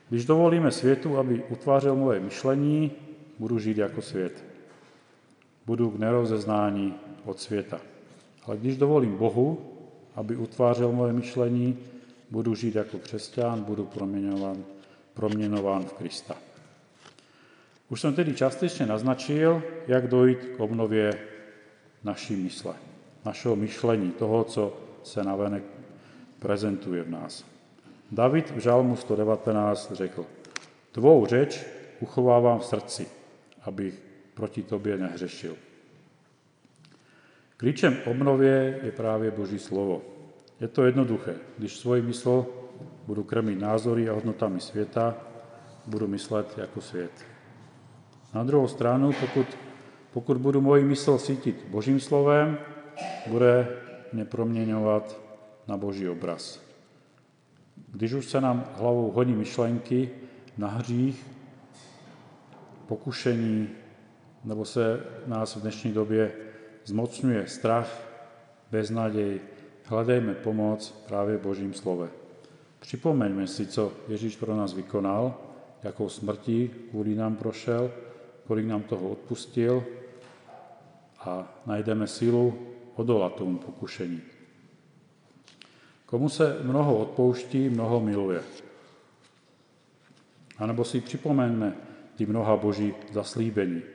Když 0.10 0.26
dovolíme 0.26 0.72
světu, 0.72 1.18
aby 1.18 1.44
utvářel 1.50 1.96
moje 1.96 2.20
myšlení, 2.20 2.92
budu 3.40 3.60
žít 3.60 3.78
jako 3.78 4.02
svět. 4.02 4.44
Budu 5.66 5.90
k 5.90 6.00
nerozeznání 6.00 6.94
od 7.26 7.40
světa. 7.40 7.82
Ale 8.46 8.58
když 8.58 8.78
dovolím 8.78 9.18
Bohu, 9.18 9.75
aby 10.16 10.36
utvářel 10.36 10.92
moje 10.92 11.14
myšlení, 11.14 11.78
budu 12.32 12.56
žít 12.56 12.76
jako 12.76 12.98
křesťan, 12.98 13.64
budu 13.64 13.86
proměňován, 13.86 14.64
proměňován 15.14 15.86
v 15.86 15.94
Krista. 15.94 16.36
Už 17.90 18.02
jsem 18.02 18.14
tedy 18.14 18.34
částečně 18.34 18.86
naznačil, 18.86 19.64
jak 19.88 20.08
dojít 20.08 20.40
k 20.58 20.60
obnově 20.60 21.20
naší 22.04 22.36
mysle, 22.36 22.76
našeho 23.26 23.56
myšlení, 23.56 24.12
toho, 24.12 24.44
co 24.44 24.78
se 25.04 25.24
navenek 25.24 25.64
prezentuje 26.40 27.04
v 27.04 27.10
nás. 27.10 27.46
David 28.12 28.52
v 28.52 28.60
Žalmu 28.60 28.96
119 28.96 29.92
řekl, 29.92 30.26
tvou 30.92 31.26
řeč 31.26 31.66
uchovávám 32.00 32.60
v 32.60 32.66
srdci, 32.66 33.08
abych 33.62 34.02
proti 34.34 34.64
tobě 34.64 34.98
nehřešil. 34.98 35.56
Klíčem 37.58 37.98
obnově 38.06 38.80
je 38.84 38.92
právě 38.92 39.32
Boží 39.32 39.60
slovo. 39.60 40.02
Je 40.60 40.68
to 40.68 40.86
jednoduché. 40.86 41.36
Když 41.58 41.78
svoji 41.78 42.02
mysl 42.02 42.46
budu 43.08 43.24
krmit 43.24 43.60
názory 43.60 44.10
a 44.10 44.14
hodnotami 44.14 44.60
světa, 44.60 45.16
budu 45.86 46.08
myslet 46.08 46.58
jako 46.58 46.82
svět. 46.82 47.12
Na 48.34 48.44
druhou 48.44 48.68
stranu, 48.68 49.12
pokud, 49.20 49.48
pokud 50.14 50.38
budu 50.38 50.62
moji 50.62 50.84
mysl 50.84 51.18
cítit 51.18 51.66
Božím 51.70 52.00
slovem, 52.00 52.58
bude 53.28 53.68
mě 54.14 54.26
proměňovat 54.26 55.22
na 55.68 55.78
Boží 55.78 56.10
obraz. 56.10 56.66
Když 57.92 58.14
už 58.14 58.26
se 58.26 58.42
nám 58.42 58.66
hlavou 58.74 59.12
hodí 59.12 59.34
myšlenky 59.34 60.10
na 60.58 60.68
hřích, 60.68 61.28
pokušení, 62.88 63.70
nebo 64.44 64.66
se 64.66 65.00
nás 65.28 65.56
v 65.56 65.62
dnešní 65.62 65.92
době 65.92 66.45
zmocňuje 66.86 67.48
strach, 67.48 67.90
beznaděj, 68.72 69.42
hledejme 69.86 70.34
pomoc 70.34 70.92
právě 71.08 71.38
Božím 71.38 71.74
slove. 71.74 72.10
Připomeňme 72.80 73.48
si, 73.48 73.68
co 73.68 73.94
Ježíš 74.08 74.36
pro 74.36 74.56
nás 74.56 74.74
vykonal, 74.74 75.38
jakou 75.84 76.10
smrtí 76.10 76.72
kvůli 76.90 77.16
nám 77.16 77.36
prošel, 77.36 77.92
kolik 78.48 78.66
nám 78.66 78.84
toho 78.84 79.10
odpustil 79.10 79.84
a 81.20 81.62
najdeme 81.66 82.08
sílu 82.08 82.54
odolat 82.96 83.36
tomu 83.36 83.58
pokušení. 83.58 84.22
Komu 86.06 86.30
se 86.30 86.58
mnoho 86.64 86.98
odpouští, 86.98 87.70
mnoho 87.70 88.00
miluje. 88.00 88.42
A 90.58 90.66
nebo 90.66 90.84
si 90.84 91.02
připomeňme 91.02 91.76
ty 92.16 92.26
mnoha 92.26 92.56
boží 92.56 92.94
zaslíbení. 93.12 93.95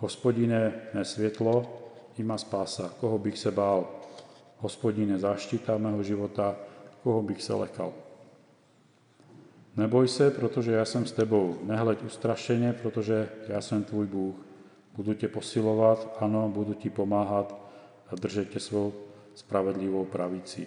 Hospodine, 0.00 0.72
ne 0.94 1.04
světlo, 1.04 1.82
ima 2.18 2.38
spása. 2.38 2.94
Koho 3.00 3.18
bych 3.18 3.38
se 3.38 3.50
bál? 3.50 3.88
Hospodine, 4.58 5.18
záštita 5.18 5.78
mého 5.78 6.02
života, 6.02 6.56
koho 7.02 7.22
bych 7.22 7.42
se 7.42 7.54
lekal? 7.54 7.92
Neboj 9.76 10.08
se, 10.08 10.30
protože 10.30 10.72
já 10.72 10.84
jsem 10.84 11.06
s 11.06 11.12
tebou. 11.12 11.56
Nehleď 11.62 12.02
ustrašeně, 12.02 12.72
protože 12.72 13.28
já 13.48 13.60
jsem 13.60 13.84
tvůj 13.84 14.06
Bůh. 14.06 14.34
Budu 14.96 15.14
tě 15.14 15.28
posilovat, 15.28 16.16
ano, 16.20 16.48
budu 16.48 16.74
ti 16.74 16.90
pomáhat 16.90 17.70
a 18.08 18.14
držet 18.14 18.48
tě 18.50 18.60
svou 18.60 18.92
spravedlivou 19.34 20.04
pravicí. 20.04 20.66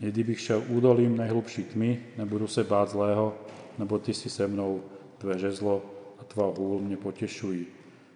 I 0.00 0.10
kdybych 0.10 0.40
šel 0.40 0.62
údolím 0.68 1.16
nejhlubší 1.16 1.64
tmy, 1.64 2.06
nebudu 2.18 2.46
se 2.46 2.64
bát 2.64 2.88
zlého, 2.88 3.34
nebo 3.78 3.98
ty 3.98 4.14
si 4.14 4.30
se 4.30 4.48
mnou, 4.48 4.82
tvé 5.18 5.38
žezlo 5.38 5.82
a 6.18 6.24
tvá 6.24 6.52
hůl 6.58 6.80
mě 6.80 6.96
potěšují. 6.96 7.66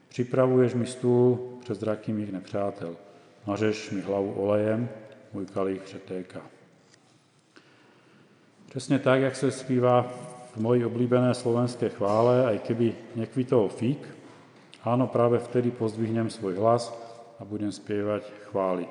Připravuješ 0.08 0.74
mi 0.74 0.86
stůl 0.86 1.58
před 1.60 1.80
zraky 1.80 2.12
mých 2.12 2.32
nepřátel. 2.32 2.96
Mažeš 3.46 3.90
mi 3.90 4.00
hlavu 4.00 4.32
olejem, 4.32 4.88
můj 5.32 5.46
kalich 5.46 5.82
přetéká. 5.82 6.42
Přesně 8.68 8.98
tak, 8.98 9.20
jak 9.20 9.36
se 9.36 9.50
zpívá 9.50 10.02
v 10.54 10.56
mojí 10.56 10.84
oblíbené 10.84 11.34
slovenské 11.34 11.88
chvále, 11.88 12.46
aj 12.46 12.58
keby 12.58 12.94
nekvitol 13.16 13.68
fík, 13.68 14.00
áno, 14.84 15.06
práve 15.06 15.38
vtedy 15.38 15.70
pozdvihnem 15.70 16.30
svůj 16.30 16.56
hlas 16.56 16.92
a 17.40 17.44
budem 17.44 17.72
zpívat 17.72 18.22
chvály. 18.48 18.88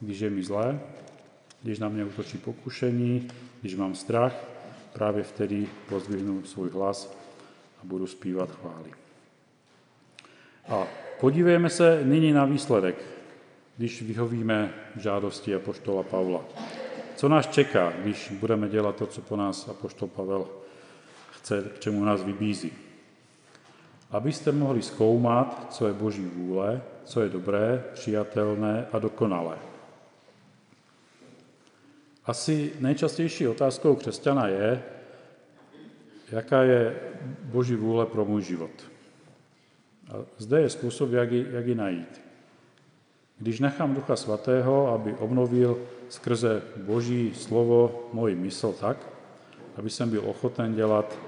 Když 0.00 0.20
je 0.20 0.30
mi 0.30 0.42
zlé, 0.42 0.80
když 1.62 1.78
na 1.78 1.88
mě 1.88 2.04
utočí 2.04 2.38
pokušení, 2.38 3.28
když 3.60 3.74
mám 3.74 3.94
strach, 3.94 4.34
právě 4.92 5.22
vtedy 5.22 5.66
pozdvihnu 5.88 6.44
svůj 6.44 6.70
hlas 6.70 7.10
a 7.78 7.84
budu 7.84 8.06
zpívat 8.06 8.50
chvály. 8.50 9.03
A 10.68 10.86
podívejme 11.20 11.70
se 11.70 12.00
nyní 12.04 12.32
na 12.32 12.44
výsledek, 12.44 12.96
když 13.76 14.02
vyhovíme 14.02 14.74
žádosti 14.96 15.54
apoštola 15.54 16.02
Pavla. 16.02 16.44
Co 17.16 17.28
nás 17.28 17.46
čeká, 17.46 17.92
když 17.98 18.32
budeme 18.40 18.68
dělat 18.68 18.96
to, 18.96 19.06
co 19.06 19.20
po 19.20 19.36
nás 19.36 19.68
apoštol 19.68 20.08
Pavel 20.08 20.46
chce, 21.30 21.70
k 21.74 21.80
čemu 21.80 22.04
nás 22.04 22.22
vybízí? 22.22 22.72
Abyste 24.10 24.52
mohli 24.52 24.82
zkoumat, 24.82 25.66
co 25.70 25.86
je 25.86 25.92
Boží 25.92 26.26
vůle, 26.26 26.82
co 27.04 27.20
je 27.20 27.28
dobré, 27.28 27.84
přijatelné 27.92 28.86
a 28.92 28.98
dokonalé. 28.98 29.58
Asi 32.24 32.72
nejčastější 32.80 33.48
otázkou 33.48 33.94
křesťana 33.94 34.46
je, 34.46 34.82
jaká 36.32 36.62
je 36.62 37.00
Boží 37.42 37.74
vůle 37.74 38.06
pro 38.06 38.24
můj 38.24 38.42
život. 38.42 38.93
A 40.10 40.14
zde 40.38 40.60
je 40.60 40.70
způsob, 40.70 41.12
jak 41.12 41.32
ji, 41.32 41.46
jak 41.50 41.66
ji 41.66 41.74
najít. 41.74 42.20
Když 43.38 43.60
nechám 43.60 43.94
Ducha 43.94 44.16
Svatého, 44.16 44.88
aby 44.88 45.14
obnovil 45.14 45.78
skrze 46.08 46.62
Boží 46.76 47.34
slovo 47.34 48.08
moji 48.12 48.34
mysl 48.34 48.72
tak, 48.72 48.96
aby 49.76 49.90
jsem 49.90 50.10
byl 50.10 50.22
ochoten 50.26 50.74
dělat, 50.74 51.18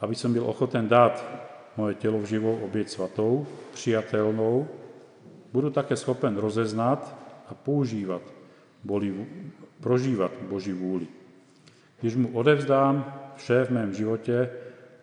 aby 0.00 0.14
jsem 0.14 0.32
byl 0.32 0.44
ochoten 0.46 0.88
dát 0.88 1.24
moje 1.76 1.94
tělo 1.94 2.18
v 2.18 2.24
živou 2.24 2.58
oběť 2.64 2.88
svatou, 2.88 3.46
přijatelnou, 3.72 4.68
budu 5.52 5.70
také 5.70 5.96
schopen 5.96 6.36
rozeznat 6.36 7.16
a 7.48 7.54
používat, 7.54 8.22
boli, 8.84 9.26
prožívat 9.80 10.32
Boží 10.48 10.72
vůli. 10.72 11.06
Když 12.00 12.16
mu 12.16 12.28
odevzdám 12.32 13.20
vše 13.36 13.64
v 13.64 13.70
mém 13.70 13.94
životě, 13.94 14.50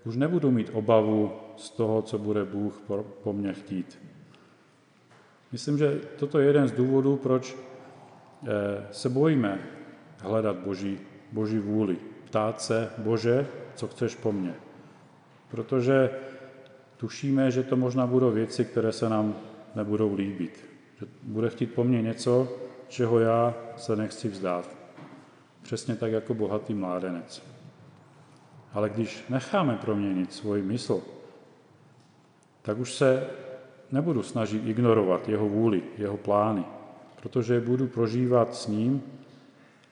už 0.05 0.15
nebudu 0.15 0.51
mít 0.51 0.69
obavu 0.73 1.31
z 1.57 1.69
toho, 1.69 2.01
co 2.01 2.17
bude 2.17 2.45
Bůh 2.45 2.81
po 3.23 3.33
mně 3.33 3.53
chtít. 3.53 3.99
Myslím, 5.51 5.77
že 5.77 6.01
toto 6.19 6.39
je 6.39 6.47
jeden 6.47 6.67
z 6.67 6.71
důvodů, 6.71 7.15
proč 7.15 7.55
eh, 7.55 8.47
se 8.91 9.09
bojíme 9.09 9.59
hledat 10.19 10.55
Boží, 10.55 10.99
Boží 11.31 11.59
vůli. 11.59 11.97
Ptát 12.25 12.61
se, 12.61 12.89
Bože, 12.97 13.47
co 13.75 13.87
chceš 13.87 14.15
po 14.15 14.31
mně. 14.31 14.53
Protože 15.51 16.09
tušíme, 16.97 17.51
že 17.51 17.63
to 17.63 17.75
možná 17.75 18.07
budou 18.07 18.31
věci, 18.31 18.65
které 18.65 18.91
se 18.91 19.09
nám 19.09 19.35
nebudou 19.75 20.15
líbit. 20.15 20.65
Že 20.99 21.05
bude 21.23 21.49
chtít 21.49 21.73
po 21.73 21.83
mně 21.83 22.01
něco, 22.01 22.47
čeho 22.87 23.19
já 23.19 23.53
se 23.77 23.95
nechci 23.95 24.29
vzdát. 24.29 24.77
Přesně 25.61 25.95
tak 25.95 26.11
jako 26.11 26.33
bohatý 26.33 26.73
mládenec. 26.73 27.43
Ale 28.73 28.89
když 28.89 29.23
necháme 29.29 29.75
proměnit 29.75 30.33
svoji 30.33 30.63
mysl, 30.63 31.03
tak 32.67 32.77
už 32.77 32.93
se 32.93 33.29
nebudu 33.91 34.23
snažit 34.23 34.67
ignorovat 34.67 35.29
jeho 35.29 35.49
vůli, 35.49 35.83
jeho 35.97 36.17
plány, 36.17 36.63
protože 37.21 37.61
budu 37.61 37.87
prožívat 37.87 38.55
s 38.55 38.67
ním, 38.67 39.03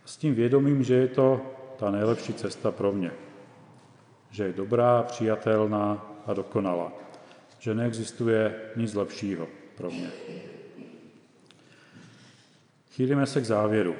s 0.06 0.18
tím 0.18 0.36
vědomím, 0.36 0.84
že 0.84 0.94
je 0.96 1.08
to 1.08 1.42
ta 1.80 1.92
nejlepší 1.92 2.34
cesta 2.34 2.72
pro 2.72 2.92
mě. 2.92 3.12
Že 4.32 4.44
je 4.44 4.54
dobrá, 4.54 5.04
přijatelná 5.04 6.16
a 6.26 6.34
dokonalá. 6.34 6.92
Že 7.60 7.76
neexistuje 7.76 8.56
nic 8.76 8.94
lepšího 8.94 9.48
pro 9.78 9.92
mě. 9.92 10.12
Chýlíme 12.92 13.26
se 13.26 13.42
k 13.42 13.46
závěru. 13.46 13.96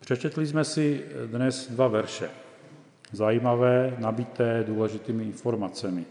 Přečetli 0.00 0.46
jsme 0.46 0.64
si 0.64 1.04
dnes 1.26 1.70
dva 1.70 1.88
verše. 1.88 2.30
Zajímavé, 3.12 3.96
nabité 3.98 4.64
důležitými 4.66 5.24
informacemi. 5.24 6.04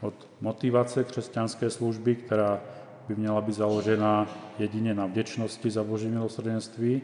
Od 0.00 0.28
motivace 0.40 1.04
křesťanské 1.04 1.70
služby, 1.70 2.14
která 2.16 2.60
by 3.08 3.14
měla 3.14 3.40
být 3.40 3.54
založena 3.54 4.28
jedině 4.58 4.94
na 4.94 5.06
vděčnosti 5.06 5.70
za 5.70 5.84
Boží 5.84 6.08
milosrdenství, 6.08 7.02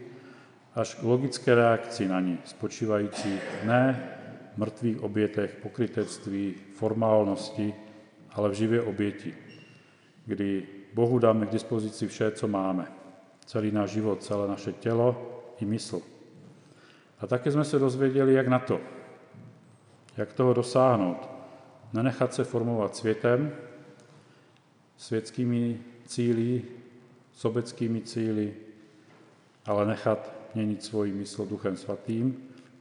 až 0.75 0.95
k 0.95 1.03
logické 1.03 1.55
reakci 1.55 2.09
na 2.09 2.20
ní, 2.20 2.39
spočívající 2.45 3.39
ne 3.64 4.12
mrtvých 4.57 5.03
obětech, 5.03 5.59
pokrytectví, 5.62 6.55
formálnosti, 6.75 7.75
ale 8.33 8.49
v 8.49 8.53
živě 8.53 8.83
oběti, 8.83 9.35
kdy 10.27 10.66
Bohu 10.95 11.18
dáme 11.18 11.47
k 11.47 11.51
dispozici 11.51 12.09
vše, 12.09 12.31
co 12.31 12.49
máme. 12.49 12.87
Celý 13.47 13.70
náš 13.70 13.91
život, 13.91 14.23
celé 14.23 14.49
naše 14.49 14.73
tělo 14.73 15.41
i 15.61 15.64
mysl. 15.64 16.01
A 17.20 17.27
také 17.27 17.53
jsme 17.53 17.64
se 17.64 17.79
dozvěděli, 17.79 18.35
jak 18.35 18.49
na 18.49 18.59
to, 18.59 18.81
jak 20.16 20.33
toho 20.33 20.55
dosáhnout. 20.55 21.36
Nenechat 21.93 22.34
se 22.34 22.45
formovat 22.45 22.97
světem, 22.97 23.53
světskými 24.97 25.78
cíly, 26.07 26.62
sobeckými 27.32 28.01
cíly, 28.01 28.55
ale 29.66 29.87
nechat 29.87 30.32
měnit 30.55 30.84
svoji 30.84 31.12
mysl 31.12 31.47
Duchem 31.47 31.76
Svatým 31.76 32.37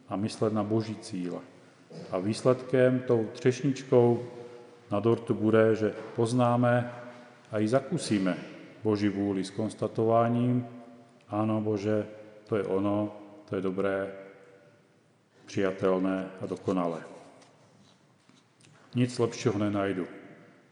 a 0.09 0.15
myslet 0.15 0.53
na 0.53 0.63
Boží 0.63 0.95
cíle. 0.95 1.39
A 2.11 2.19
výsledkem, 2.19 2.99
tou 2.99 3.29
třešničkou 3.33 4.23
na 4.91 4.99
dortu 4.99 5.33
bude, 5.33 5.75
že 5.75 5.93
poznáme 6.15 6.91
a 7.51 7.59
i 7.59 7.67
zakusíme 7.67 8.37
Boží 8.83 9.09
vůli 9.09 9.43
s 9.43 9.49
konstatováním, 9.49 10.67
ano 11.29 11.61
Bože, 11.61 12.07
to 12.47 12.55
je 12.55 12.63
ono, 12.63 13.15
to 13.49 13.55
je 13.55 13.61
dobré, 13.61 14.11
přijatelné 15.45 16.29
a 16.41 16.45
dokonalé. 16.45 17.14
Nic 18.95 19.19
lepšího 19.19 19.57
nenajdu. 19.57 20.07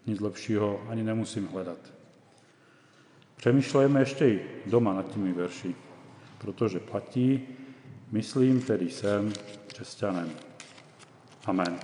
Nic 0.05 0.19
lepšího 0.19 0.86
ani 0.89 1.03
nemusím 1.03 1.47
hledat. 1.47 1.80
Přemýšlejme 3.36 3.99
ještě 3.99 4.28
i 4.30 4.45
doma 4.65 4.93
nad 4.93 5.13
těmi 5.13 5.34
verši, 5.34 5.76
protože 6.38 6.80
platí, 6.80 7.47
myslím, 8.11 8.61
tedy 8.61 8.89
jsem 8.89 9.34
křesťanem. 9.67 10.32
Amen. 11.45 11.80